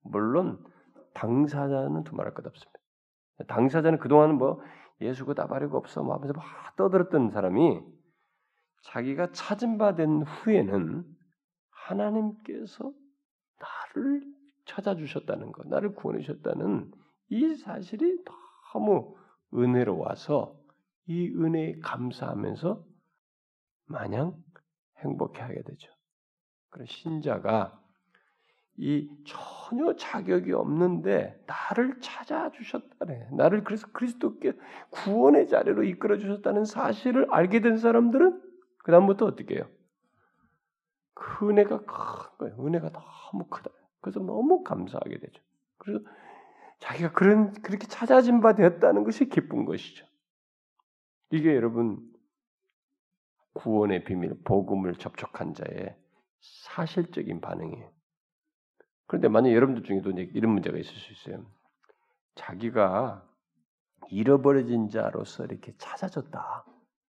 [0.03, 0.65] 물론
[1.15, 2.79] 당사자는 두말할 것 없습니다.
[3.49, 4.61] 당사자는 그동안은 뭐
[5.01, 6.45] 예수 그다 바르고 없어 뭐 하면서 막
[6.77, 7.81] 떠들었던 사람이
[8.83, 11.05] 자기가 찾은 바 된 후에는
[11.71, 12.93] 하나님께서
[13.59, 14.23] 나를
[14.67, 16.93] 찾아주셨다는 것, 나를 구원하셨다는
[17.31, 18.25] 이 사실이
[18.73, 19.17] 너무
[19.55, 20.57] 은혜로 와서
[21.07, 22.85] 이 은혜에 감사하면서
[23.87, 24.37] 마냥
[24.99, 25.91] 행복해하게 되죠.
[26.71, 27.80] 그런 신자가
[28.83, 33.29] 이 전혀 자격이 없는데 나를 찾아주셨다네.
[33.33, 34.55] 나를 그래서 그리스도께
[34.89, 38.41] 구원의 자리로 이끌어 주셨다는 사실을 알게 된 사람들은
[38.79, 39.69] 그 다음부터 어떻게 해요?
[41.13, 42.67] 그 은혜가 큰 거예요.
[42.67, 43.71] 은혜가 너무 크다.
[44.01, 45.43] 그래서 너무 감사하게 되죠.
[45.77, 46.03] 그래서
[46.79, 50.07] 자기가 그런 그렇게 찾아진 바 되었다는 것이 기쁜 것이죠.
[51.33, 52.01] 이게 여러분
[53.53, 55.95] 구원의 비밀, 복음을 접촉한 자의
[56.41, 58.00] 사실적인 반응이에요.
[59.11, 61.45] 그런데 만약 여러분들 중에도 이런 문제가 있을 수 있어요.
[62.37, 63.27] 자기가
[64.09, 66.65] 잃어버려진 자로서 이렇게 찾아졌다.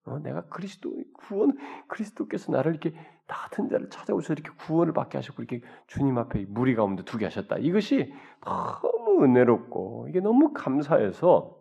[0.06, 1.58] 어, 내가 그리스도 구원
[1.90, 6.76] 그리스도께서 나를 이렇게 나 같은 자를 찾아오셔서 이렇게 구원을 받게 하셨고 이렇게 주님 앞에 무리
[6.76, 7.58] 가운데 두게 하셨다.
[7.58, 8.14] 이것이
[8.46, 11.60] 너무 은혜롭고 이게 너무 감사해서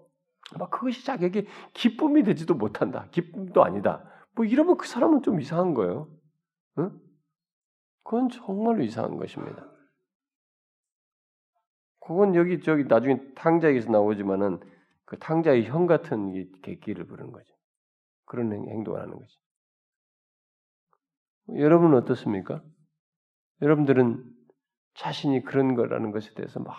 [0.61, 3.09] 막 그것이 자기에게 기쁨이 되지도 못한다.
[3.11, 4.05] 기쁨도 아니다.
[4.37, 6.09] 뭐 이러면 그 사람은 좀 이상한 거예요.
[6.79, 6.93] 응?
[8.05, 9.67] 그건 정말로 이상한 것입니다.
[12.11, 14.59] 그건 여기 저기 나중에 탕자에서 나오지만은
[15.05, 17.55] 그 탕자의 형 같은 객기를 부르는 거죠.
[18.25, 19.39] 그런 행동을 하는 거지.
[21.55, 22.65] 여러분은 어떻습니까?
[23.63, 24.29] 여러분들은
[24.95, 26.77] 자신이 그런 거라는 것에 대해서 막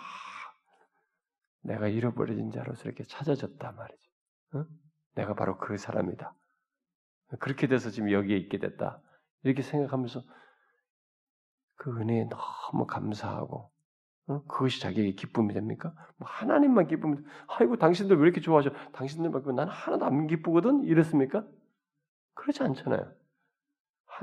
[1.62, 4.10] 내가 잃어버려진 자로서 이렇게 찾아졌다 말이지.
[4.56, 4.66] 어?
[5.14, 6.34] 내가 바로 그 사람이다.
[7.40, 9.00] 그렇게 돼서 지금 여기에 있게 됐다.
[9.44, 10.22] 이렇게 생각하면서
[11.76, 13.71] 그 은혜에 너무 감사하고 어?
[14.26, 15.94] 그것이 자기에게 기쁨이 됩니까?
[16.16, 17.18] 뭐 하나님만 기쁨이
[17.48, 18.70] 아이고 당신들 왜 이렇게 좋아하셔?
[18.92, 20.84] 당신들만 기쁘면 나는 하나도 안 기쁘거든?
[20.84, 21.46] 이랬습니까?
[22.34, 23.12] 그렇지 않잖아요.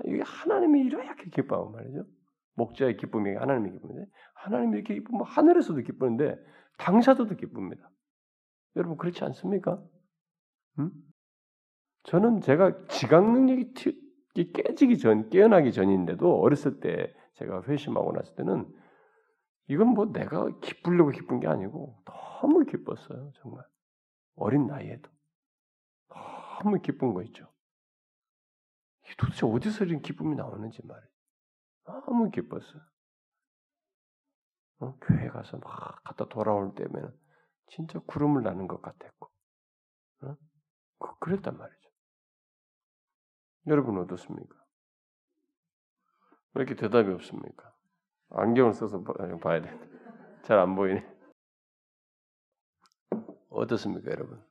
[0.05, 2.05] 이게 하나님이 이렇게 기뻐하고 말이죠.
[2.55, 6.37] 목자의 기쁨이 하나님의 기쁨인데 하나님이 이렇게 기쁘면 하늘에서도 기쁘는데
[6.77, 7.89] 당사자도 기쁩니다.
[8.75, 9.81] 여러분 그렇지 않습니까?
[10.79, 10.91] 음?
[12.03, 13.73] 저는 제가 지각 능력이
[14.53, 18.65] 깨지기 전, 깨어나기 전인데도 어렸을 때 제가 회심하고 났을 때는
[19.69, 23.31] 이건 뭐 내가 기쁘려고 기쁜 게 아니고 너무 기뻤어요.
[23.35, 23.63] 정말.
[24.35, 25.09] 어린 나이에도.
[26.09, 27.47] 너무 기쁜 거 있죠.
[29.17, 31.09] 도대체 어디서 이런 기쁨이 나오는지 말이에요.
[31.85, 32.81] 너무 기뻤어요.
[34.79, 34.97] 어?
[35.01, 37.15] 교회 가서 막 갔다 돌아올 때면
[37.67, 39.29] 진짜 구름을 나는 것 같았고.
[40.23, 40.37] 어?
[40.99, 41.89] 그, 그랬단 말이죠.
[43.67, 44.55] 여러분 어떻습니까?
[46.53, 47.78] 왜 이렇게 대답이 없습니까?
[48.31, 49.03] 안경을 써서
[49.41, 49.69] 봐야 돼.
[50.43, 51.05] 잘 안 보이네.
[53.49, 54.41] 어떻습니까, 여러분?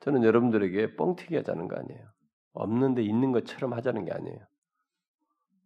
[0.00, 2.06] 저는 여러분들에게 뻥튀기 하자는 거 아니에요.
[2.52, 4.38] 없는데 있는 것처럼 하자는 게 아니에요.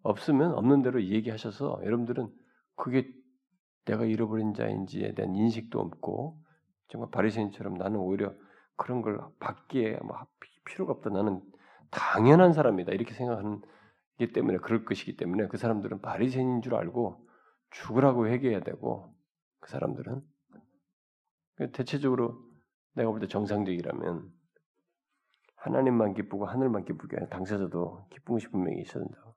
[0.02, 2.28] 없으면 없는 대로 얘기하셔서 여러분들은
[2.76, 3.10] 그게
[3.84, 6.40] 내가 잃어버린 자인지에 대한 인식도 없고
[6.88, 8.32] 정말 바리새인처럼 나는 오히려
[8.76, 10.16] 그런 걸 받기에 뭐
[10.66, 11.10] 필요가 없다.
[11.10, 11.42] 나는
[11.90, 12.92] 당연한 사람이다.
[12.92, 13.60] 이렇게 생각하는
[14.18, 17.27] 기 때문에 그럴 것이기 때문에 그 사람들은 바리새인인 줄 알고
[17.70, 19.14] 죽으라고 회개해야 되고
[19.60, 20.22] 그 사람들은
[21.72, 22.42] 대체적으로
[22.94, 24.32] 내가 볼 때 정상적이라면
[25.56, 29.34] 하나님만 기쁘고 하늘만 기쁘게 당사자도 기쁜 것이 분명히 있어야 된다고.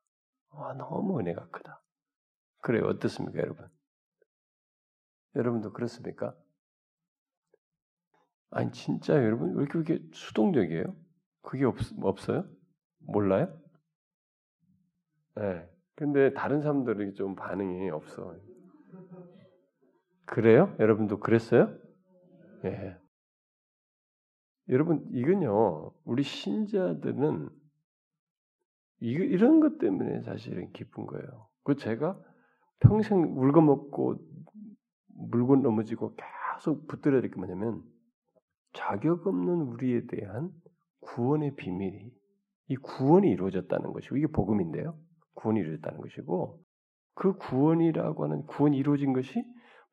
[0.52, 1.82] 와 너무 은혜가 크다.
[2.62, 3.68] 그래요 어떻습니까 여러분?
[5.36, 6.36] 여러분도 그렇습니까?
[8.52, 10.96] 아니 진짜 여러분 왜 이렇게 수동적이에요?
[11.42, 12.48] 그게 없, 없어요?
[13.00, 13.58] 몰라요?
[15.36, 15.68] 네.
[16.02, 18.36] 근데 다른 사람들이 좀 반응이 없어.
[20.26, 20.76] 그래요?
[20.80, 21.78] 여러분도 그랬어요?
[22.66, 22.98] 예.
[24.70, 27.50] 여러분 이건요 우리 신자들은
[29.02, 31.48] 이런 것 때문에 사실은 기쁜 거예요.
[31.64, 32.20] 그 제가
[32.80, 34.18] 평생 울고 먹고
[35.30, 37.84] 물고 넘어지고 계속 붙들어야 될 게 뭐냐면
[38.74, 40.50] 자격 없는 우리에 대한
[41.02, 42.12] 구원의 비밀이
[42.70, 44.98] 이 구원이 이루어졌다는 것이고 이게 복음인데요.
[45.36, 46.60] 구원이 이루어졌다는 것이고
[47.16, 49.44] 그 구원이라고 하는 구원이 이루어진 것이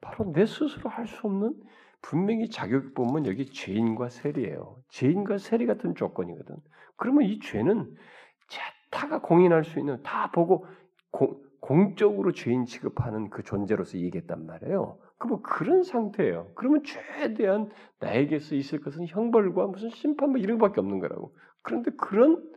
[0.00, 1.54] 바로 내 스스로 할 수 없는
[2.00, 4.76] 분명히 자격 보면 여기 죄인과 세리예요.
[4.90, 6.56] 죄인과 세리 같은 조건이거든.
[6.96, 7.92] 그러면 이 죄는
[8.48, 10.64] 자타가 공인할 수 있는 다 보고
[11.10, 14.98] 공, 공적으로 죄인 취급하는 그 존재로서 얘기했단 말이에요.
[15.18, 16.52] 그러면 그런 상태예요.
[16.54, 17.68] 그러면 죄에 대한
[17.98, 21.34] 나에게서 있을 것은 형벌과 무슨 심판 뭐 이런 것밖에 없는 거라고.
[21.62, 22.48] 그런데 그런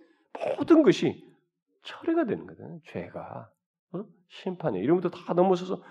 [0.58, 1.26] 모든 것이
[1.84, 2.82] 철회가 되는 거든.
[2.86, 3.52] 죄가
[3.94, 4.06] 어?
[4.30, 5.84] 심판이 것도 다 넘어서서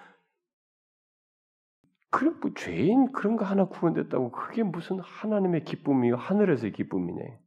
[2.11, 7.41] 그런 뭐 죄인 그런 거 하나 구원됐다고 그게 무슨 하나님의 기쁨이요 하늘에서의 기쁨이네.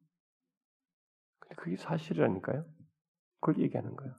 [1.39, 2.66] 근데 그게 사실이라니까요.
[3.41, 4.16] 그걸 얘기하는 거예요.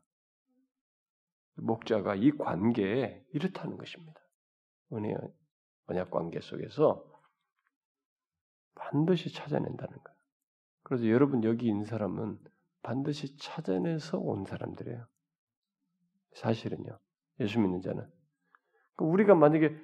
[1.57, 4.21] 목자가 이 관계에 이렇다는 것입니다.
[4.93, 5.15] 은혜
[5.87, 7.11] 언약 관계 속에서
[8.75, 10.19] 반드시 찾아낸다는 거예요.
[10.83, 12.39] 그래서 여러분 여기 있는 사람은
[12.85, 15.05] 반드시 찾아내서 온 사람들이에요.
[16.35, 16.97] 사실은요.
[17.41, 18.07] 예수 믿는 자는.
[18.95, 19.77] 그러니까 우리가 만약에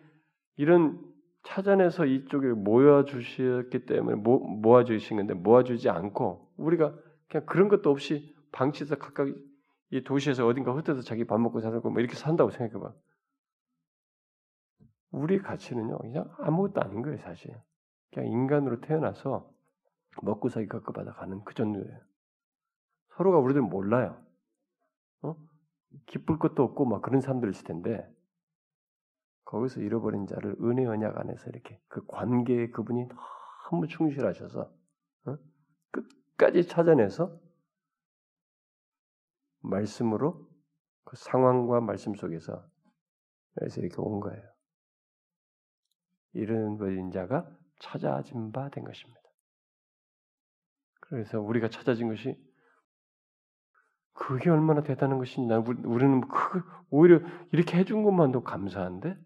[0.57, 1.03] 이런
[1.43, 6.95] 찾아내서 이쪽에 모아주셨기 때문에 모, 아주신 건데 모아주지 않고 우리가
[7.29, 9.29] 그냥 그런 것도 없이 방치해서 각각
[9.93, 12.95] 이 도시에서 어딘가 흩어서 자기 밥 먹고 살고 뭐 이렇게 산다고 생각해봐.
[15.13, 17.57] 우리 가치는요 그냥 아무것도 아닌 거예요 사실.
[18.13, 19.51] 그냥 인간으로 태어나서
[20.23, 22.10] 먹고 살기 갖고받아 가는 그 정도예요.
[23.21, 24.19] 서로가 우리들 몰라요.
[25.21, 25.37] 어?
[26.07, 28.11] 기쁠 것도 없고 막 그런 사람들 있을 텐데
[29.45, 33.09] 거기서 잃어버린 자를 은혜 언약 안에서 이렇게 그 관계에 그분이
[33.69, 34.73] 너무 충실하셔서
[35.27, 35.39] 어?
[35.91, 37.39] 끝까지 찾아내서
[39.59, 40.49] 말씀으로
[41.05, 42.67] 그 상황과 말씀 속에서
[43.55, 44.43] 그래서 이렇게 온 거예요.
[46.33, 47.51] 잃어버린 자가
[47.81, 49.21] 찾아진 바 된 것입니다.
[51.01, 52.50] 그래서 우리가 찾아진 것이
[54.13, 57.21] 그게 얼마나 대단한 것인지 난 우리는 그 오히려
[57.53, 59.17] 이렇게 해준 것만도 감사한데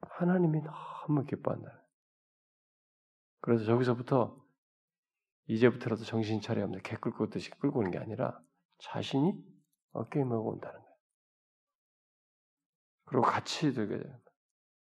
[0.00, 1.84] 하나님이 너무 기뻐한다.
[3.40, 4.36] 그래서 저기서부터
[5.46, 6.82] 이제부터라도 정신 차려야 합니다.
[6.84, 8.38] 개 끌고 오듯이 끌고 오는 게 아니라
[8.78, 9.32] 자신이
[9.92, 10.96] 어깨에 메고 온다는 거예요.
[13.06, 14.02] 그리고 같이 되게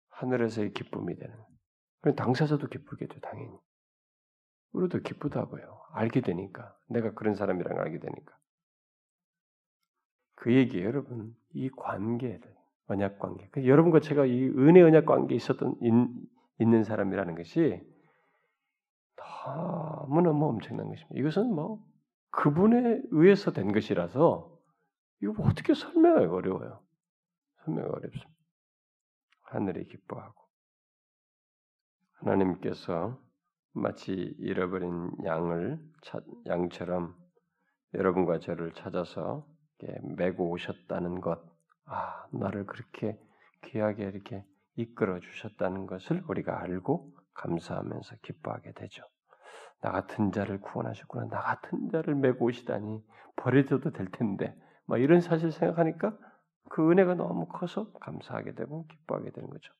[0.08, 1.36] 하늘에서의 기쁨이 되는.
[2.00, 3.56] 그럼 당사자도 기쁘게 돼 당연히.
[4.72, 5.86] 우리도 기쁘다고요.
[5.92, 8.36] 알게 되니까 내가 그런 사람이라는 걸 알게 되니까.
[10.36, 12.54] 그 얘기 여러분 이 관계를
[12.86, 13.48] 언약 관계.
[13.50, 16.08] 그 여러분과 제가 이 은혜 언약 관계에 있었던 인,
[16.60, 17.82] 있는 사람이라는 것이
[19.16, 21.18] 너무너무 엄청난 것입니다.
[21.18, 21.84] 이것은 뭐
[22.30, 24.56] 그분에 의해서 된 것이라서
[25.22, 26.82] 이거 뭐 어떻게 설명하기 어려워요.
[27.64, 28.30] 설명이 어렵습니다.
[29.42, 30.34] 하늘이 기뻐하고
[32.14, 33.20] 하나님께서
[33.72, 35.80] 마치 잃어버린 양을
[36.46, 37.14] 양처럼
[37.94, 39.46] 여러분과 저를 찾아서
[40.16, 41.40] 메고 오셨다는 것.
[41.86, 43.18] 아, 나를 그렇게
[43.64, 44.44] 귀하게 이렇게
[44.76, 49.02] 이끌어 주셨다는 것을 우리가 알고 감사하면서 기뻐하게 되죠.
[49.80, 51.28] 나 같은 자를 구원하셨구나.
[51.28, 53.04] 나 같은 자를 메고 오시다니
[53.36, 54.56] 버려져도 될 텐데.
[54.86, 56.16] 막 이런 사실 생각하니까
[56.68, 59.72] 그 은혜가 너무 커서 감사하게 되고 기뻐하게 되는 거죠.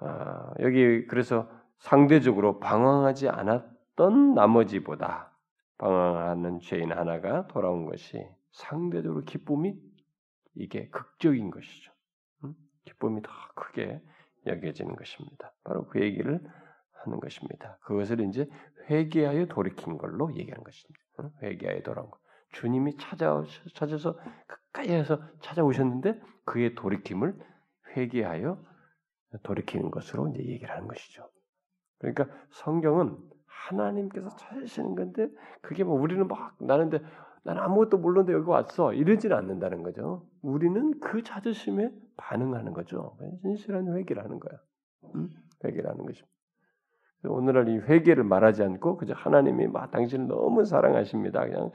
[0.00, 5.33] 아, 여기 그래서 상대적으로 방황하지 않았던 나머지보다
[5.78, 9.74] 방황하는 죄인 하나가 돌아온 것이 상대적으로 기쁨이
[10.54, 11.92] 이게 극적인 것이죠.
[12.44, 12.54] 음?
[12.84, 14.00] 기쁨이 더 크게
[14.46, 15.52] 여겨지는 것입니다.
[15.64, 16.40] 바로 그 얘기를
[17.04, 17.78] 하는 것입니다.
[17.82, 18.48] 그것을 이제
[18.88, 21.00] 회개하여 돌이킨 걸로 얘기하는 것입니다.
[21.20, 21.30] 음?
[21.42, 22.20] 회개하여 돌아온 것.
[22.52, 23.42] 주님이 찾아
[23.74, 24.16] 찾아서
[24.46, 27.36] 가까이에서 찾아오셨는데 그의 돌이킴을
[27.96, 28.62] 회개하여
[29.42, 31.28] 돌이키는 것으로 이제 얘기를 하는 것이죠.
[31.98, 33.18] 그러니까 성경은
[33.68, 35.28] 하나님께서 찾으시는 건데
[35.62, 37.00] 그게 뭐 우리는 막 나는데
[37.44, 40.26] 나는 아무것도 모르는데 여기 왔어 이러지는 않는다는 거죠.
[40.42, 43.16] 우리는 그 찾으심에 반응하는 거죠.
[43.42, 44.58] 진실한 회개라는 거야.
[45.14, 45.28] 음?
[45.64, 46.34] 회개라는 것입니다.
[47.26, 51.44] 오늘날 이 회개를 말하지 않고 그저 하나님이 막 당신을 너무 사랑하십니다.
[51.44, 51.70] 그냥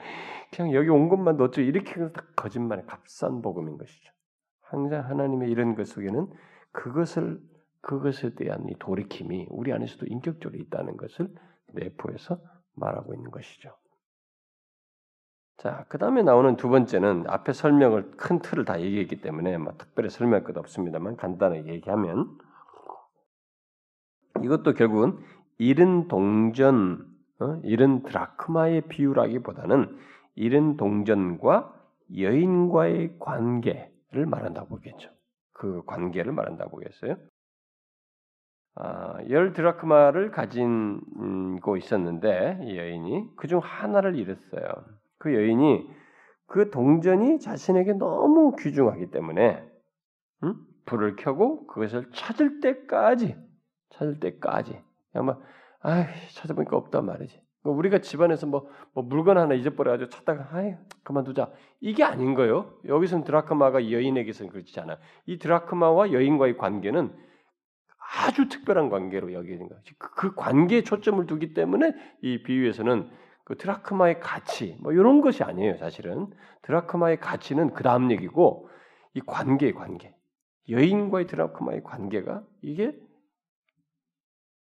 [0.52, 1.62] 그냥 여기 온 것만 넣죠.
[1.62, 4.12] 이렇게 다 거짓말의 값싼 복음인 것이죠.
[4.62, 6.28] 항상 하나님의 이런 것 속에는
[6.72, 7.40] 그것을
[7.82, 11.34] 그것에 대한 이 돌이킴이 우리 안에서도 인격적으로 있다는 것을
[11.74, 12.40] 내포해서
[12.76, 13.76] 말하고 있는 것이죠.
[15.58, 20.10] 자, 그 다음에 나오는 두 번째는 앞에 설명을 큰 틀을 다 얘기했기 때문에 뭐 특별히
[20.10, 22.38] 설명할 것 없습니다만 간단하게 얘기하면
[24.42, 25.20] 이것도 결국은
[25.58, 27.06] 이른 동전,
[27.40, 27.60] 어?
[27.64, 29.98] 이른 드라크마의 비유라기보다는
[30.36, 31.76] 이른 동전과
[32.18, 35.10] 여인과의 관계를 말한다고 보겠죠.
[35.52, 37.18] 그 관계를 말한다고 보겠어요.
[38.82, 44.64] 아, 열 드라크마를 가진고 있었는데 이 여인이 그 중 하나를 잃었어요.
[45.18, 45.90] 그 여인이
[46.48, 49.64] 그 동전이 자신에게 너무 귀중하기 때문에
[50.44, 50.56] 음?
[50.86, 53.36] 불을 켜고 그것을 찾을 때까지
[53.90, 54.82] 찾을 때까지
[55.14, 55.38] 아마
[55.82, 56.06] 아
[56.36, 57.42] 찾아보니까 없단 말이지.
[57.64, 61.52] 뭐 우리가 집안에서 뭐, 뭐 물건 하나 잊어버려가지고 찾다가 아이 그만두자
[61.82, 62.74] 이게 아닌 거예요.
[62.88, 64.98] 여기서는 드라크마가 여인에게서는 그렇지 않아.
[65.26, 67.14] 이 드라크마와 여인과의 관계는
[68.12, 69.96] 아주 특별한 관계로 여기는 거죠.
[69.98, 73.10] 그, 그 관계에 초점을 두기 때문에 이 비유에서는
[73.44, 75.78] 그 드라크마의 가치 뭐 이런 것이 아니에요.
[75.78, 76.28] 사실은
[76.64, 78.70] 드라크마의 가치는 그 다음 얘기고
[79.14, 80.16] 이 관계의 관계
[80.70, 82.96] 여인과의 드라크마의 관계가 이게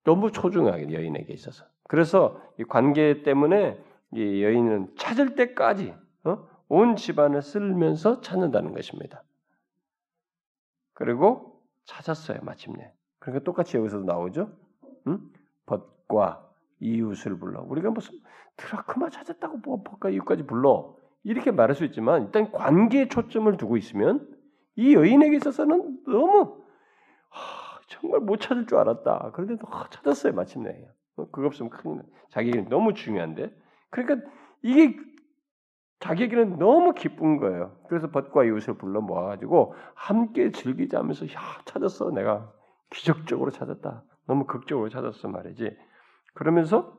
[0.04, 3.78] 너무 소중하게 여인에게 있어서 그래서 이 관계 때문에
[4.14, 6.48] 이 여인은 찾을 때까지 어?
[6.70, 9.24] 온 집안을 쓸면서 찾는다는 것입니다.
[10.94, 12.94] 그리고 찾았어요 마침내.
[13.22, 14.52] 그러니까 똑같이 여기서도 나오죠.
[15.08, 15.20] 응?
[15.66, 16.50] 벗과
[16.80, 17.62] 이웃을 불러.
[17.62, 18.20] 우리가 무슨
[18.58, 20.96] 드라크마 찾았다고 뭐 벗과 이웃까지 불러.
[21.24, 24.28] 이렇게 말할 수 있지만 일단 관계에 초점을 두고 있으면
[24.76, 26.64] 이 여인에게 있어서는 너무
[27.30, 29.32] 하, 정말 못 찾을 줄 알았다.
[29.34, 30.84] 그런데도 하, 찾았어요 마침내.
[31.18, 32.04] 어, 그거 없으면 큰일 나.
[32.32, 33.56] 자기에게는 너무 중요한데.
[33.92, 34.28] 그러니까
[34.64, 34.98] 이게
[36.00, 37.78] 자기에게는 너무 기쁜 거예요.
[37.88, 42.52] 그래서 벗과 이웃을 불러 모아가지고 함께 즐기자면서 야 찾았어 내가
[42.92, 44.04] 기적적으로 찾았다.
[44.28, 45.76] 너무 극적으로 찾았어 말이지.
[46.34, 46.98] 그러면서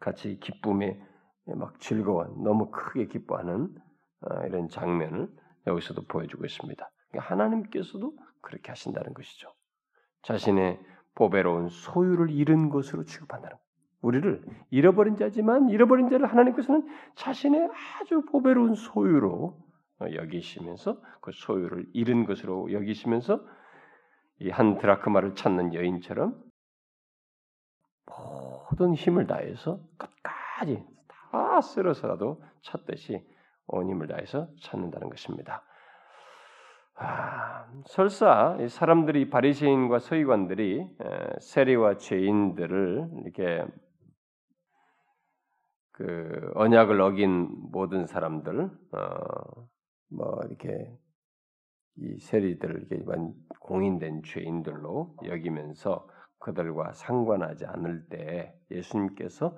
[0.00, 1.00] 같이 기쁨에
[1.46, 3.74] 막 즐거워, 너무 크게 기뻐하는
[4.22, 5.28] 어, 이런 장면을
[5.66, 6.90] 여기서도 보여주고 있습니다.
[7.10, 9.52] 그러니까 하나님께서도 그렇게 하신다는 것이죠.
[10.22, 10.80] 자신의
[11.14, 13.62] 보배로운 소유를 잃은 것으로 취급한다는 것.
[14.00, 19.58] 우리를 잃어버린 자지만 잃어버린 자를 하나님께서는 자신의 아주 보배로운 소유로
[20.00, 23.46] 여기시면서 그 소유를 잃은 것으로 여기시면서
[24.40, 26.34] 이 한 드라크마를 찾는 여인처럼
[28.06, 33.24] 모든 힘을 다해서 끝까지 다 쓸어서라도 찾듯이
[33.66, 35.62] 온 힘을 다해서 찾는다는 것입니다.
[36.96, 40.86] 아, 설사 사람들이 바리새인과 서기관들이
[41.40, 43.64] 세리와 죄인들을 이렇게
[45.92, 49.68] 그 언약을 어긴 모든 사람들, 어,
[50.08, 50.92] 뭐 이렇게
[51.96, 52.88] 이 세리들을
[53.60, 59.56] 공인된 죄인들로 여기면서 그들과 상관하지 않을 때 예수님께서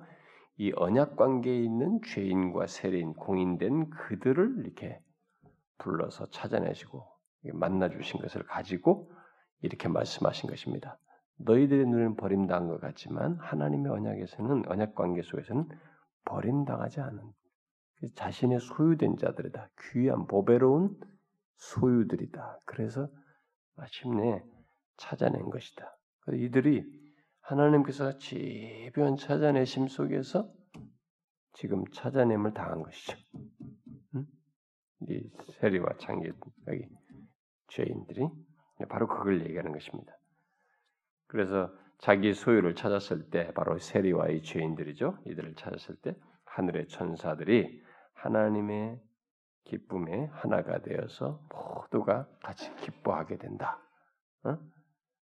[0.57, 5.01] 이 언약 관계에 있는 죄인과 세리인 공인된 그들을 이렇게
[5.77, 7.05] 불러서 찾아내시고
[7.53, 9.11] 만나 주신 것을 가지고
[9.61, 10.97] 이렇게 말씀하신 것입니다.
[11.39, 15.67] 너희들의 눈은 버림당한 것 같지만 하나님의 언약에서는 언약 관계 속에서는
[16.25, 17.21] 버림당하지 않은
[18.15, 19.69] 자신의 소유된 자들이다.
[19.91, 20.95] 귀한 보배로운
[21.57, 22.59] 소유들이다.
[22.65, 23.09] 그래서
[23.75, 24.43] 마침내
[24.97, 25.97] 찾아낸 것이다.
[26.33, 26.83] 이들이
[27.41, 30.51] 하나님께서 집요한 찾아내심 속에서
[31.53, 33.17] 지금 찾아냄을 당한 것이죠.
[34.15, 34.25] 응?
[35.09, 35.29] 이
[35.59, 36.31] 세리와 창기
[36.67, 36.87] 여기
[37.69, 38.27] 죄인들이
[38.89, 40.13] 바로 그걸 얘기하는 것입니다.
[41.27, 45.19] 그래서 자기 소유를 찾았을 때 바로 세리와 이 죄인들이죠.
[45.25, 47.81] 이들을 찾았을 때 하늘의 천사들이
[48.13, 49.01] 하나님의
[49.67, 53.79] 기쁨의 하나가 되어서 모두가 같이 기뻐하게 된다.
[54.43, 54.57] 어?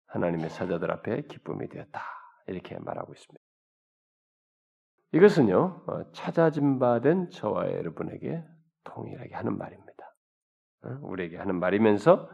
[0.07, 2.01] 하나님의 사자들 앞에 기쁨이 되었다.
[2.47, 3.43] 이렇게 말하고 있습니다.
[5.11, 8.43] 이것은요, 어, 찾아진 바 된 저와 여러분에게
[8.83, 9.89] 동일하게 하는 말입니다.
[11.01, 12.29] 우리에게 하는 말이면서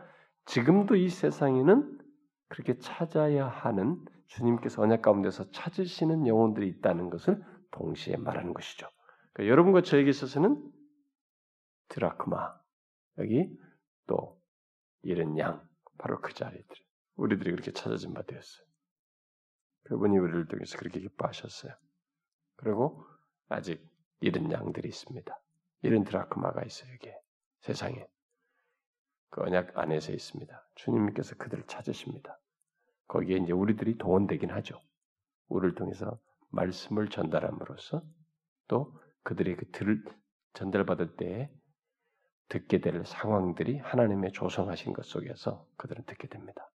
[0.46, 2.00] 지금도 이 세상에는
[2.48, 3.98] 그렇게 찾아야 하는
[4.28, 7.42] 주님께서 언약 가운데서 찾으시는 영혼들이 있다는 것을
[7.72, 8.88] 동시에 말하는 것이죠.
[9.34, 10.62] 그러니까 여러분과 저에게 있어서는
[11.90, 12.60] 드라크마
[13.18, 13.50] 여기
[14.08, 14.42] 또
[15.02, 15.68] 이런 양
[15.98, 16.76] 바로 그 자리들
[17.16, 18.66] 우리들이 그렇게 찾아진 바 되었어요.
[19.84, 21.74] 그분이 우리를 통해서 그렇게 기뻐하셨어요.
[22.56, 23.06] 그리고
[23.48, 23.88] 아직
[24.20, 25.40] 이런 양들이 있습니다.
[25.84, 26.92] 이런 드라크마가 있어요.
[26.94, 27.16] 여기에
[27.62, 28.08] 세상에
[29.30, 30.68] 그 언약 안에서 있습니다.
[30.76, 32.40] 주님께서 그들을 찾으십니다.
[33.08, 34.82] 거기에 이제 우리들이 동원되긴 하죠.
[35.48, 36.20] 우리를 통해서
[36.50, 38.02] 말씀을 전달함으로써
[38.68, 40.04] 또 그들이 그 들,
[40.54, 41.52] 전달받을 때에
[42.50, 46.70] 듣게 될 상황들이 하나님의 조성하신 것 속에서 그들은 듣게 됩니다.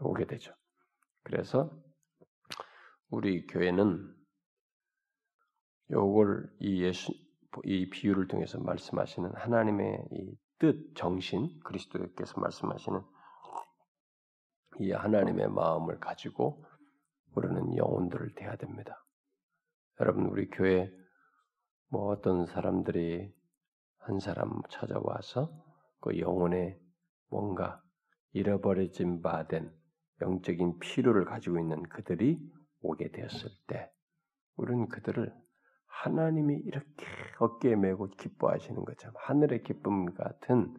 [0.00, 0.54] 오게 되죠.
[1.22, 1.70] 그래서
[3.08, 4.14] 우리 교회는
[5.90, 7.12] 요걸 이 예수
[7.64, 13.00] 이 비유를 통해서 말씀하시는 하나님의 이 뜻, 정신, 그리스도께서 말씀하시는
[14.80, 16.64] 이 하나님의 마음을 가지고
[17.34, 19.04] 우리는 영혼들을 대해야 됩니다.
[20.00, 20.90] 여러분 우리 교회
[21.88, 23.32] 뭐 어떤 사람들이
[24.06, 25.50] 한 사람 찾아와서
[26.00, 26.78] 그 영혼에
[27.28, 27.82] 뭔가
[28.32, 29.72] 잃어버려진 바된
[30.20, 32.38] 영적인 필요를 가지고 있는 그들이
[32.82, 33.90] 오게 되었을 때
[34.56, 35.34] 우리는 그들을
[35.86, 37.06] 하나님이 이렇게
[37.40, 40.72] 어깨에 메고 기뻐하시는 것처럼 하늘의 기쁨 같은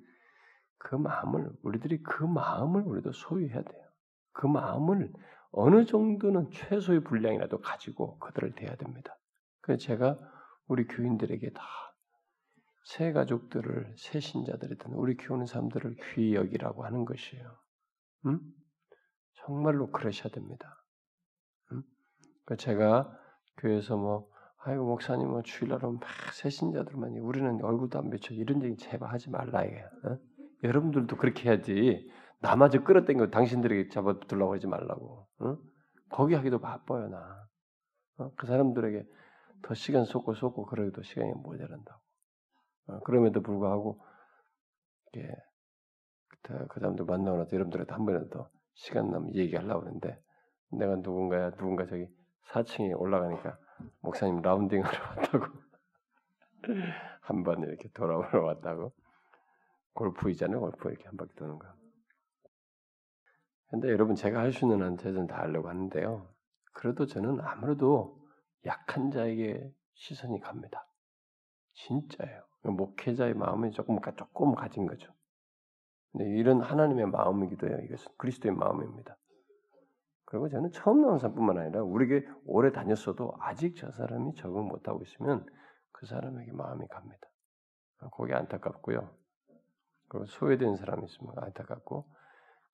[0.78, 3.86] 그 마음을 우리들이 그 마음을 우리도 소유해야 돼요.
[4.32, 5.12] 그 마음을
[5.52, 9.18] 어느 정도는 최소의 분량이라도 가지고 그들을 대해야 됩니다.
[9.60, 10.18] 그래서 제가
[10.68, 11.62] 우리 교인들에게 다
[12.88, 17.58] 새 가족들을 새 신자들이든 우리 키우는 사람들을 귀히 여기라고 하는 것이에요.
[18.28, 18.40] 음?
[19.46, 20.74] 정말로 그러셔야 됩니다.
[21.74, 21.84] 음?
[22.58, 23.12] 제가
[23.58, 24.30] 교회에서 뭐
[24.60, 29.30] 아이고 목사님 뭐 주일날은 막 새 신자들만 우리는 얼굴도 안 비춰 이런 얘기 제발 하지
[29.30, 29.82] 말라 이게.
[29.82, 30.18] 어?
[30.64, 32.10] 여러분들도 그렇게 해야지.
[32.40, 35.28] 나마저 끌어당겨 당신들에게 잡아들라고 하지 말라고.
[35.40, 35.58] 어?
[36.10, 37.48] 거기 하기도 바빠요 나.
[38.20, 38.32] 어?
[38.38, 39.04] 그 사람들에게
[39.64, 42.07] 더 시간 쏟고 쏟고 그러기도 시간이 모자란다고.
[42.88, 44.02] 어, 그럼에도 불구하고
[45.18, 45.30] 예,
[46.44, 50.22] 그 사람들 만나고 나서 여러분들한테 한 번이라도 시간 나면 얘기하려고 하는데
[50.72, 52.08] 내가 누군가야 누군가 저기
[52.52, 53.58] 4층에 올라가니까
[54.02, 55.46] 목사님 라운딩하러 왔다고
[57.22, 58.94] 한 번 이렇게 돌아보러 왔다고
[59.94, 61.68] 골프이잖아요 골프 이렇게 한 바퀴 도는 거.
[63.70, 66.34] 근데 여러분 제가 할 수 있는 한 최선 다 하려고 하는데요.
[66.74, 68.18] 그래도 저는 아무래도
[68.66, 70.88] 약한 자에게 시선이 갑니다.
[71.74, 72.47] 진짜예요.
[72.72, 75.12] 목회자의 마음이 조금 조금 가진 거죠.
[76.12, 77.78] 근데 이런 하나님의 마음이기도 해요.
[77.84, 79.18] 이것은 그리스도의 마음입니다.
[80.26, 85.46] 그리고 저는 처음 나온 사람뿐만 아니라 우리에게 오래 다녔어도 아직 저 사람이 적응 못하고 있으면
[85.92, 87.28] 그 사람에게 마음이 갑니다.
[88.12, 89.10] 거기 안타깝고요.
[90.10, 92.06] 그리고 소외된 사람이 있으면 안타깝고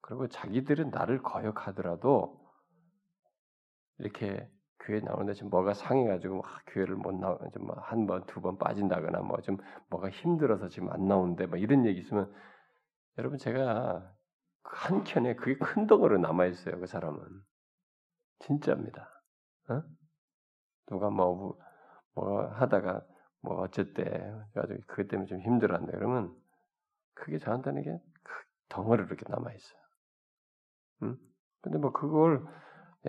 [0.01, 2.43] 그리고 자기들은 나를 거역하더라도
[3.99, 4.49] 이렇게
[4.83, 9.39] 교회 나오는데 지금 뭐가 상해가지고 막 교회를 못 나오, 좀한 번, 두 번 빠진다거나 뭐
[9.41, 9.57] 좀
[9.89, 12.33] 뭐가 힘들어서 지금 안 나오는데 뭐 이런 얘기 있으면
[13.17, 14.13] 여러분 제가
[14.63, 16.79] 한 켠에 그게 큰 덩어리로 남아 있어요.
[16.79, 17.21] 그 사람은
[18.39, 19.09] 진짜입니다.
[19.69, 19.83] 어?
[20.87, 21.57] 누가 뭐,
[22.15, 23.05] 뭐 하다가
[23.41, 24.03] 뭐 어쨌대
[24.53, 26.35] 가지고 그것 때문에 좀 힘들어한다 그러면
[27.15, 27.99] 그게 저한테는 이게
[28.69, 29.79] 덩어리로 이렇게 남아 있어요.
[31.03, 31.17] 응?
[31.61, 32.45] 근데 뭐 그걸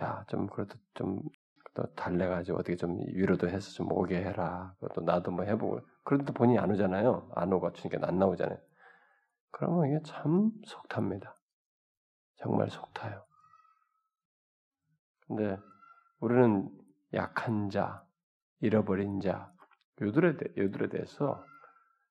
[0.00, 1.20] 야 좀 그래도 좀
[1.96, 4.74] 달래가지고 어떻게 좀 위로도 해서 좀 오게 해라.
[4.94, 7.30] 또 나도 뭐 해보고 그런데 본인이 안 오잖아요.
[7.34, 8.58] 안 오고 그러니까 안 나오잖아요.
[9.50, 11.36] 그러면 이게 참 속탑니다.
[12.36, 13.24] 정말 속타요.
[15.26, 15.58] 근데
[16.20, 16.70] 우리는
[17.14, 18.04] 약한 자,
[18.60, 19.52] 잃어버린 자,
[20.00, 21.44] 요들에, 대, 요들에 대해서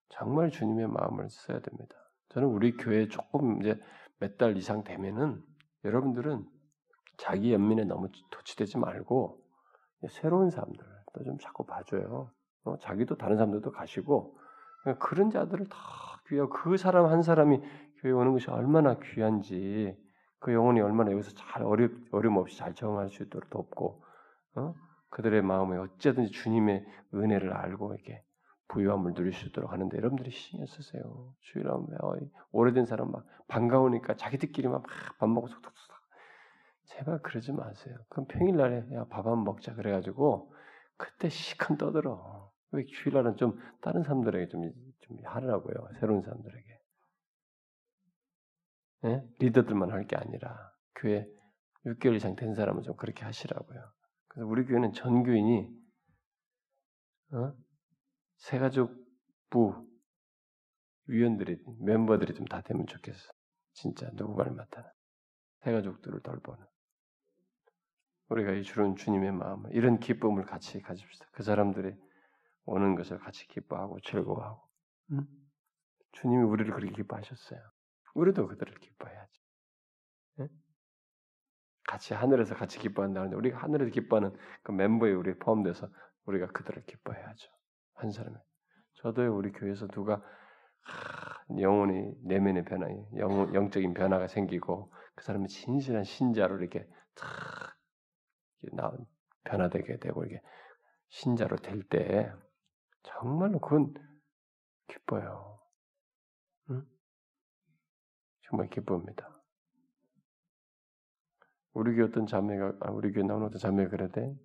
[0.10, 1.96] 정말 주님의 마음을 써야 됩니다.
[2.30, 3.80] 저는 우리 교회 조금 이제
[4.20, 5.44] 몇 달 이상 되면은
[5.84, 6.48] 여러분들은
[7.18, 9.43] 자기 연민에 너무 도취되지 말고
[10.10, 12.32] 새로운 사람들도 좀 자꾸 봐줘요.
[12.66, 14.38] 어, 자기도 다른 사람들도 가시고
[15.00, 15.78] 그런 자들을 다
[16.28, 17.62] 귀하고 그 사람 한 사람이
[18.02, 19.98] 교회 오는 것이 얼마나 귀한지
[20.40, 24.04] 그 영혼이 얼마나 여기서 잘 어려, 어려움 없이 잘 적응할 수 있도록 돕고
[24.56, 24.74] 어?
[25.10, 28.24] 그들의 마음에 어쨌든지 주님의 은혜를 알고 이렇게
[28.70, 31.34] 부유함을 누릴 수 있도록 하는데 여러분들이 신경 쓰세요.
[31.42, 32.14] 주일하면 어,
[32.52, 34.84] 오래된 사람 막 반가우니까 자기들끼리 막
[35.20, 35.96] 밥 먹고 속속속
[36.94, 37.98] 제발 그러지 마세요.
[38.10, 40.54] 그럼 평일날에 밥한 먹자 그래가지고
[40.98, 42.52] 그때 시큰 떠들어.
[42.72, 44.72] 왜 주일날은 좀 다른 사람들에게 좀,
[45.02, 45.76] 좀 하라고요.
[46.00, 46.80] 새로운 사람들에게.
[49.06, 49.24] 예?
[49.40, 51.28] 리더들만 할 게 아니라 교회
[51.86, 53.92] 6개월 이상 된 사람은 좀 그렇게 하시라고요.
[54.30, 55.70] 그래서 우리 교회는 전 교인이
[57.34, 57.54] 어?
[58.38, 59.88] 새가족부
[61.08, 63.32] 위원들이 멤버들이 좀 다 되면 좋겠어.
[63.74, 64.94] 진짜 누구 말마다
[65.66, 66.66] 해가족들을 돌보는
[68.30, 71.28] 우리가 이 주는 주님의 마음을 이런 기쁨을 같이 가집시다.
[71.32, 71.96] 그 사람들이
[72.66, 74.62] 오는 것을 같이 기뻐하고 즐거워하고
[75.12, 75.28] 응?
[76.14, 77.60] 주님이 우리를 그렇게 기뻐하셨어요.
[78.14, 79.42] 우리도 그들을 기뻐해야지.
[80.40, 80.50] 응?
[81.86, 85.90] 같이 하늘에서 같이 기뻐한다는데 우리가 하늘에서 기뻐하는 그 멤버에 우리 포함돼서
[86.26, 87.52] 우리가 그들을 기뻐해야죠.
[87.96, 88.38] 한 사람에.
[88.94, 90.22] 저도 우리 교회에서 누가
[90.82, 97.74] 하, 영혼이 내면의 변화, 영, 영적인 변화가 생기고 그 사람이 진실한 신자로 이렇게 탁나
[99.44, 100.42] 변화되게 되고 이게
[101.10, 102.32] 신자로 될 때
[103.04, 103.94] 정말로 그건
[104.88, 105.60] 기뻐요.
[106.70, 106.84] 응?
[108.42, 109.28] 정말 기쁩니다.
[111.74, 114.36] 우리 교회 어떤 자매가 아, 우리 교회 나오는 어떤 자매가 그러대.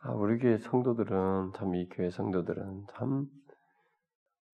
[0.00, 3.30] 아, 우리 교회 성도들은 참 이 교회 성도들은 참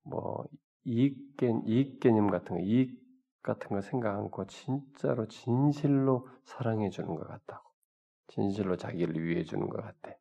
[0.04, 0.46] 뭐
[0.84, 2.98] 이익 개 이익 개념 같은 거 이익
[3.42, 7.68] 같은 거 생각 않고 진짜로 진실로 사랑해 주는 것 같다고.
[8.28, 10.16] 진실로 자기를 위해 주는 것 같아.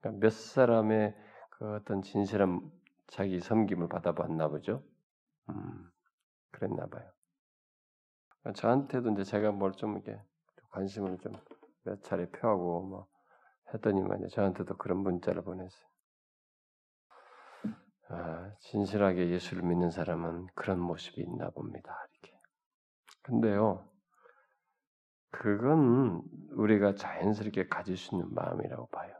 [0.00, 1.14] 그러니까 몇 사람의
[1.50, 2.60] 그 어떤 진실한
[3.08, 4.84] 자기 섬김을 받아봤나 보죠.
[5.50, 5.90] 음,
[6.52, 7.10] 그랬나 봐요.
[8.54, 10.20] 저한테도 이제 제가 뭘 좀 이렇게
[10.70, 11.34] 관심을 좀
[11.84, 13.06] 몇 차례 표하고 뭐
[13.74, 15.88] 했더니만 저한테도 그런 문자를 보냈어요.
[18.08, 21.96] 아, 진실하게 예수를 믿는 사람은 그런 모습이 있나 봅니다.
[22.12, 22.38] 이렇게.
[23.22, 23.88] 근데요,
[25.32, 26.22] 그건
[26.52, 29.12] 우리가 자연스럽게 가질 수 있는 마음이라고 봐요.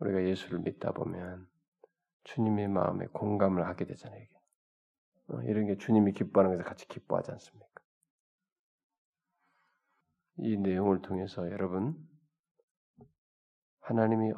[0.00, 1.48] 우리가 예수를 믿다 보면
[2.24, 4.20] 주님의 마음에 공감을 하게 되잖아요.
[4.20, 4.34] 이게.
[5.28, 7.68] 어, 이런 게 주님이 기뻐하는 것에 같이 기뻐하지 않습니까?
[10.38, 11.96] 이 내용을 통해서 여러분
[13.80, 14.32] 하나님이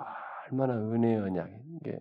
[0.50, 1.98] 얼마나 은혜의 언약, 이게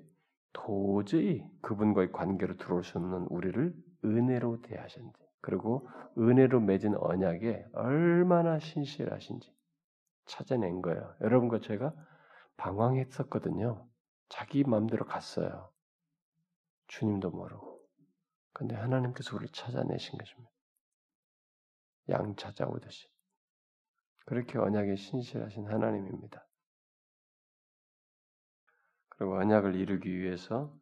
[0.51, 3.73] 도저히 그분과의 관계로 들어올 수 없는 우리를
[4.03, 5.87] 은혜로 대하셨는지, 그리고
[6.17, 9.55] 은혜로 맺은 언약에 얼마나 신실하신지
[10.25, 11.15] 찾아낸 거예요.
[11.21, 11.93] 여러분과 제가
[12.57, 13.87] 방황했었거든요.
[14.27, 15.71] 자기 마음대로 갔어요.
[16.87, 17.79] 주님도 모르고.
[18.53, 20.51] 근데 하나님께서 우리를 찾아내신 것입니다.
[22.09, 23.07] 양 찾아오듯이.
[24.25, 26.43] 그렇게 언약에 신실하신 하나님입니다.
[29.09, 30.75] 그리고 언약을 이루기 위해서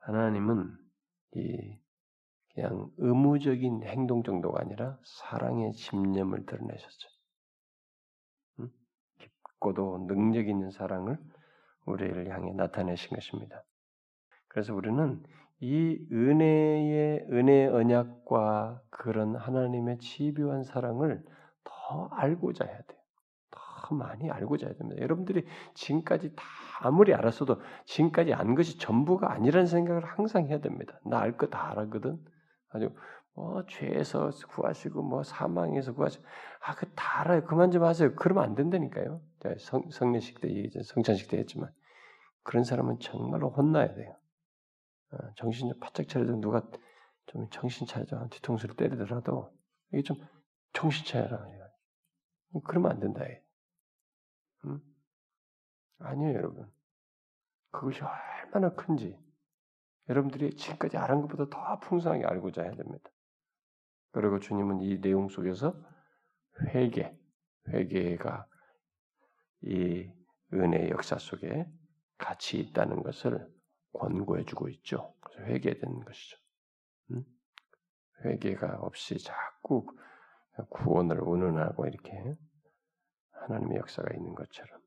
[0.00, 0.76] 하나님은
[1.36, 1.80] 이
[2.54, 7.08] 그냥 의무적인 행동 정도가 아니라 사랑의 집념을 드러내셨죠.
[8.60, 8.70] 음?
[9.18, 11.18] 깊고도 능력 있는 사랑을
[11.86, 13.64] 우리를 향해 나타내신 것입니다.
[14.48, 15.22] 그래서 우리는
[15.60, 21.22] 이 은혜의 은혜 언약과 그런 하나님의 집요한 사랑을
[21.64, 23.00] 더 알고자 해야 돼요.
[23.50, 25.00] 더 많이 알고자 해야 됩니다.
[25.02, 26.44] 여러분들이 지금까지 다
[26.80, 30.98] 아무리 알았어도 지금까지 안 것이 전부가 아니라는 생각을 항상 해야 됩니다.
[31.04, 32.18] 나 알 거 다 알았거든.
[32.70, 32.94] 아주
[33.34, 36.24] 뭐 죄에서 구하시고 뭐 사망에서 구하시고
[36.60, 37.44] 아그 다 알아요.
[37.44, 38.14] 그만 좀 하세요.
[38.14, 39.20] 그러면 안 된다니까요.
[39.58, 40.82] 성, 성례식 때 얘기했죠.
[40.82, 41.72] 성찬식 때 했지만
[42.42, 44.16] 그런 사람은 정말로 혼나야 돼요.
[45.12, 46.68] 어, 정신 좀 바짝 차려도 누가
[47.26, 49.52] 좀 정신 차려서 뒤통수를 때리더라도
[49.92, 50.16] 이게 좀
[50.72, 51.46] 정신 차려라.
[52.64, 53.24] 그러면 안 된다.
[54.64, 54.80] 음?
[55.98, 56.70] 아니에요, 여러분.
[57.70, 59.16] 그것이 얼마나 큰지
[60.10, 63.08] 여러분들이 지금까지 알은 것보다 더 풍성하게 알고자 해야 됩니다.
[64.10, 65.72] 그리고 주님은 이 내용 속에서
[66.74, 67.16] 회개,
[67.68, 68.46] 회개가
[69.62, 70.10] 이
[70.52, 71.64] 은혜의 역사 속에
[72.18, 73.48] 같이 있다는 것을
[73.92, 75.14] 권고해주고 있죠.
[75.20, 76.36] 그래서 회개되는 것이죠.
[77.12, 77.24] 음?
[78.24, 79.86] 회개가 없이 자꾸
[80.70, 82.36] 구원을 운운하고 이렇게
[83.30, 84.80] 하나님의 역사가 있는 것처럼.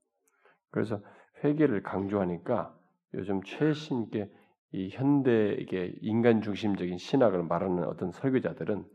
[0.70, 1.02] 그래서
[1.44, 2.78] 회개를 강조하니까
[3.14, 4.30] 요즘 최신 게
[4.74, 8.86] 이 현대 이게 인간 중심적인 신학을 말하는 어떤 설교자들은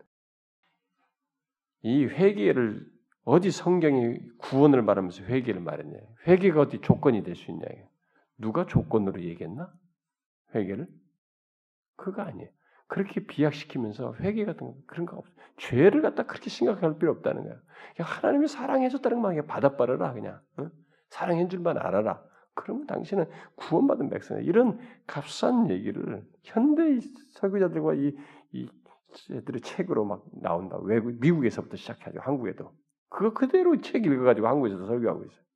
[1.82, 2.84] 이 회개를
[3.24, 5.98] 어디 성경이 구원을 말하면서 회개를 말했냐?
[6.26, 7.64] 회개가 어디 조건이 될 수 있냐?
[8.38, 9.72] 누가 조건으로 얘기했나?
[10.54, 10.88] 회개를?
[11.96, 12.48] 그거 아니에요.
[12.88, 15.32] 그렇게 비약시키면서 회개 같은 거 그런 거 없어.
[15.58, 17.54] 죄를 갖다 그렇게 심각할 필요 없다는 거야.
[17.94, 20.40] 그냥 하나님이 사랑해줬다는 말 그냥 받아버려라 그냥.
[20.56, 20.70] 어?
[21.10, 22.24] 사랑한 줄만 알아라.
[22.58, 24.42] 그러면 당신은 구원받은 백성이야.
[24.42, 26.98] 이런 값싼 얘기를 현대
[27.34, 28.16] 설교자들과 이,
[28.52, 28.68] 이
[29.30, 30.76] 애들의 책으로 막 나온다.
[30.82, 32.18] 외국 미국에서부터 시작하죠.
[32.20, 32.72] 한국에도
[33.08, 35.48] 그거 그대로 책 읽어가지고 한국에서도 설교하고 있어요.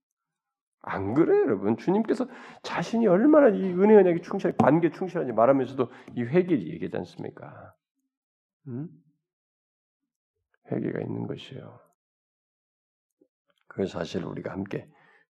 [0.85, 1.77] 안 그래요, 여러분?
[1.77, 2.27] 주님께서
[2.63, 7.75] 자신이 얼마나 이 은혜 언약에 충실한 관계 충실한지 말하면서도 이 회개를 얘기하지 않습니까?
[8.69, 8.89] 음?
[10.71, 11.79] 회개가 있는 것이요.
[13.69, 14.89] 그 사실 우리가 함께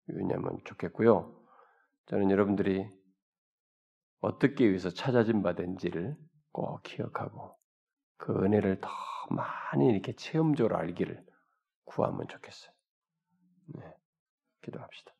[0.09, 1.46] 유념하면 좋겠고요.
[2.07, 2.89] 저는 여러분들이
[4.19, 6.15] 어떻게 위해서 찾아진 바된지를
[6.51, 7.57] 꼭 기억하고
[8.17, 8.89] 그 은혜를 더
[9.29, 11.23] 많이 이렇게 체험적으로 알기를
[11.85, 12.71] 구하면 좋겠어요.
[13.75, 13.93] 네,
[14.63, 15.13] 기도합시다.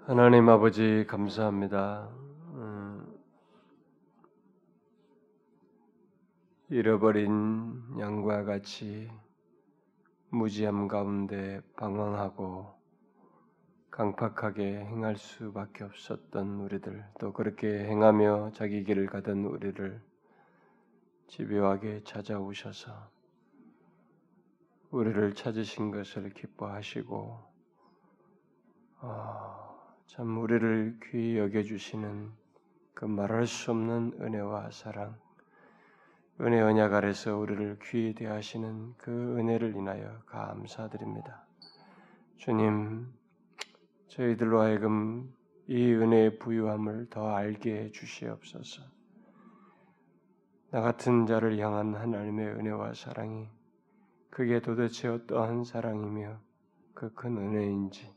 [0.00, 2.08] 하나님 아버지 감사합니다.
[2.54, 3.18] 음,
[6.70, 9.10] 잃어버린 양과 같이
[10.30, 12.77] 무지함 가운데 방황하고
[13.98, 20.00] 강팍하게 행할 수밖에 없었던 우리들, 또 그렇게 행하며 자기 길을 가던 우리를
[21.26, 22.92] 집요하게 찾아오셔서
[24.92, 27.42] 우리를 찾으신 것을 기뻐하시고
[29.00, 32.30] 어, 참 우리를 귀히 여겨주시는
[32.94, 35.18] 그 말할 수 없는 은혜와 사랑,
[36.40, 41.42] 은혜 언약 아래서 우리를 귀히 대하시는 그 은혜를 인하여 감사드립니다.
[42.36, 43.17] 주님,
[44.08, 45.32] 저희들로 하여금
[45.66, 48.82] 이 은혜의 부유함을 더 알게 해 주시옵소서.
[50.70, 53.48] 나 같은 자를 향한 하나님의 은혜와 사랑이
[54.30, 56.40] 그게 도대체 어떠한 사랑이며
[56.94, 58.12] 그 큰 은혜인지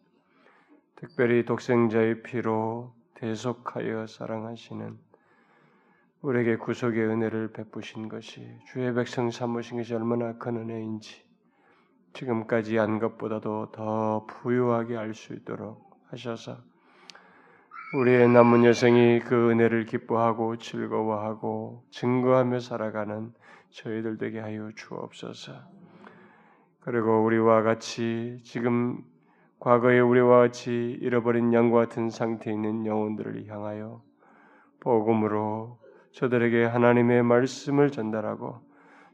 [0.96, 4.98] 특별히 독생자의 피로 대속하여 사랑하시는
[6.22, 11.31] 우리에게 구속의 은혜를 베푸신 것이 주의 백성 삼으신 것이 얼마나 큰 은혜인지
[12.14, 16.58] 지금까지 한 것보다도 더 부유하게 알 수 있도록 하셔서
[17.94, 23.34] 우리의 남은 여생이 그 은혜를 기뻐하고 즐거워하고 증거하며 살아가는
[23.70, 25.54] 저희들 되게 하여 주옵소서.
[26.82, 29.04] 그리고 우리와 같이 지금
[29.60, 34.02] 과거에 우리와 같이 잃어버린 양과 같은 상태에 있는 영혼들을 향하여
[34.80, 35.78] 복음으로
[36.14, 38.71] 저들에게 하나님의 말씀을 전달하고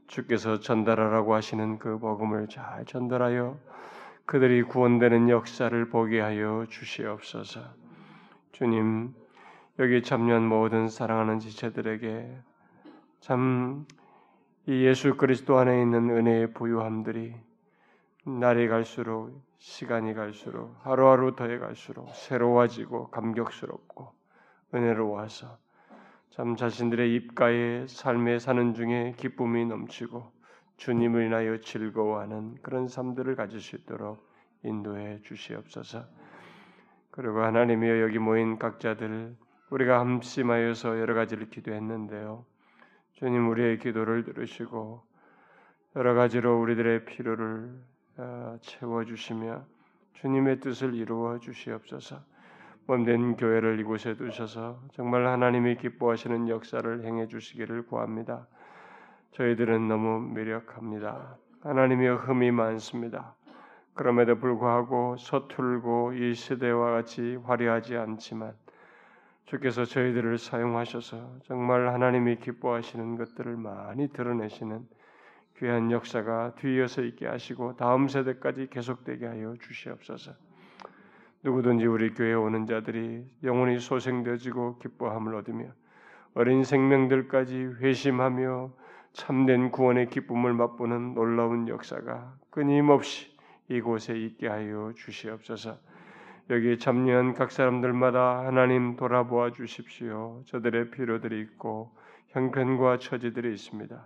[0.08, 3.58] 주께서 전달하라고 하시는 그 복음을 잘 전달하여
[4.26, 7.62] 그들이 구원되는 역사를 보게 하여 주시옵소서.
[8.52, 9.14] 주님,
[9.80, 12.38] 여기 참여한 모든 사랑하는 지체들에게
[13.20, 13.86] 참
[14.70, 17.34] 이 예수 그리스도 안에 있는 은혜의 부유함들이
[18.26, 24.12] 날이 갈수록 시간이 갈수록 하루하루 더해 갈수록 새로워지고 감격스럽고
[24.74, 25.58] 은혜로워서
[26.30, 30.32] 참 자신들의 입가에 삶에 사는 중에 기쁨이 넘치고
[30.78, 34.28] 주님을 인하여 즐거워하는 그런 삶들을 가질 수 있도록
[34.64, 36.06] 인도해 주시옵소서.
[37.12, 39.36] 그리고 하나님이여 여기 모인 각자들
[39.70, 42.46] 우리가 함심하여서 여러 가지를 기도했는데요.
[43.14, 45.04] 주님 우리의 기도를 들으시고
[45.96, 47.72] 여러 가지로 우리들의 필요를
[48.18, 49.66] 어, 채워 주시며
[50.14, 52.22] 주님의 뜻을 이루어 주시옵소서.
[52.88, 58.48] 몸된 교회를 이곳에 두셔서 정말 하나님이 기뻐하시는 역사를 행해 주시기를 구합니다.
[59.32, 61.36] 저희들은 너무 미력합니다.
[61.64, 63.36] 하나님의 흠이 많습니다.
[63.94, 68.54] 그럼에도 불구하고 서툴고 이 시대와 같이 화려하지 않지만
[69.48, 74.88] 주께서 저희들을 사용하셔서 정말 하나님이 기뻐하시는 것들을 많이 드러내시는
[75.58, 80.47] 귀한 역사가 뒤이어서 있게 하시고 다음 세대까지 계속되게 하여 주시옵소서.
[81.48, 85.68] 누구든지 우리 교회에 오는 자들이 영혼이 소생되어지고 기뻐함을 얻으며
[86.34, 88.74] 어린 생명들까지 회심하며
[89.14, 93.34] 참된 구원의 기쁨을 맛보는 놀라운 역사가 끊임없이
[93.70, 95.78] 이곳에 있게 하여 주시옵소서.
[96.50, 100.44] 여기 참여한 각 사람들마다 하나님 돌아보아 주십시오.
[100.48, 101.96] 저들의 필요들이 있고
[102.30, 104.06] 형편과 처지들이 있습니다.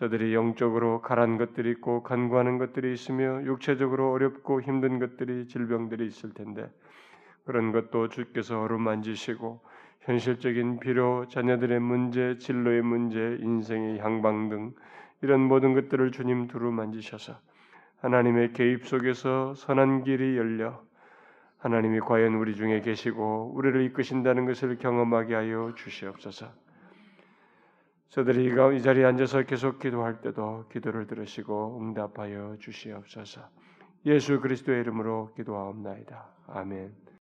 [0.00, 6.70] 저들이 영적으로 가란 것들이 있고 간구하는 것들이 있으며 육체적으로 어렵고 힘든 것들이 질병들이 있을 텐데
[7.44, 9.60] 그런 것도 주께서 어루만지시고
[10.00, 14.72] 현실적인 필요, 자녀들의 문제, 진로의 문제, 인생의 향방 등
[15.20, 17.34] 이런 모든 것들을 주님 두루 만지셔서
[18.00, 20.82] 하나님의 개입 속에서 선한 길이 열려
[21.58, 26.69] 하나님이 과연 우리 중에 계시고 우리를 이끄신다는 것을 경험하게 하여 주시옵소서.
[28.10, 33.40] 저들이 이 자리에 앉아서 계속 기도할 때도 기도를 들으시고 응답하여 주시옵소서.
[34.06, 36.28] 예수 그리스도의 이름으로 기도하옵나이다.
[36.48, 37.09] 아멘.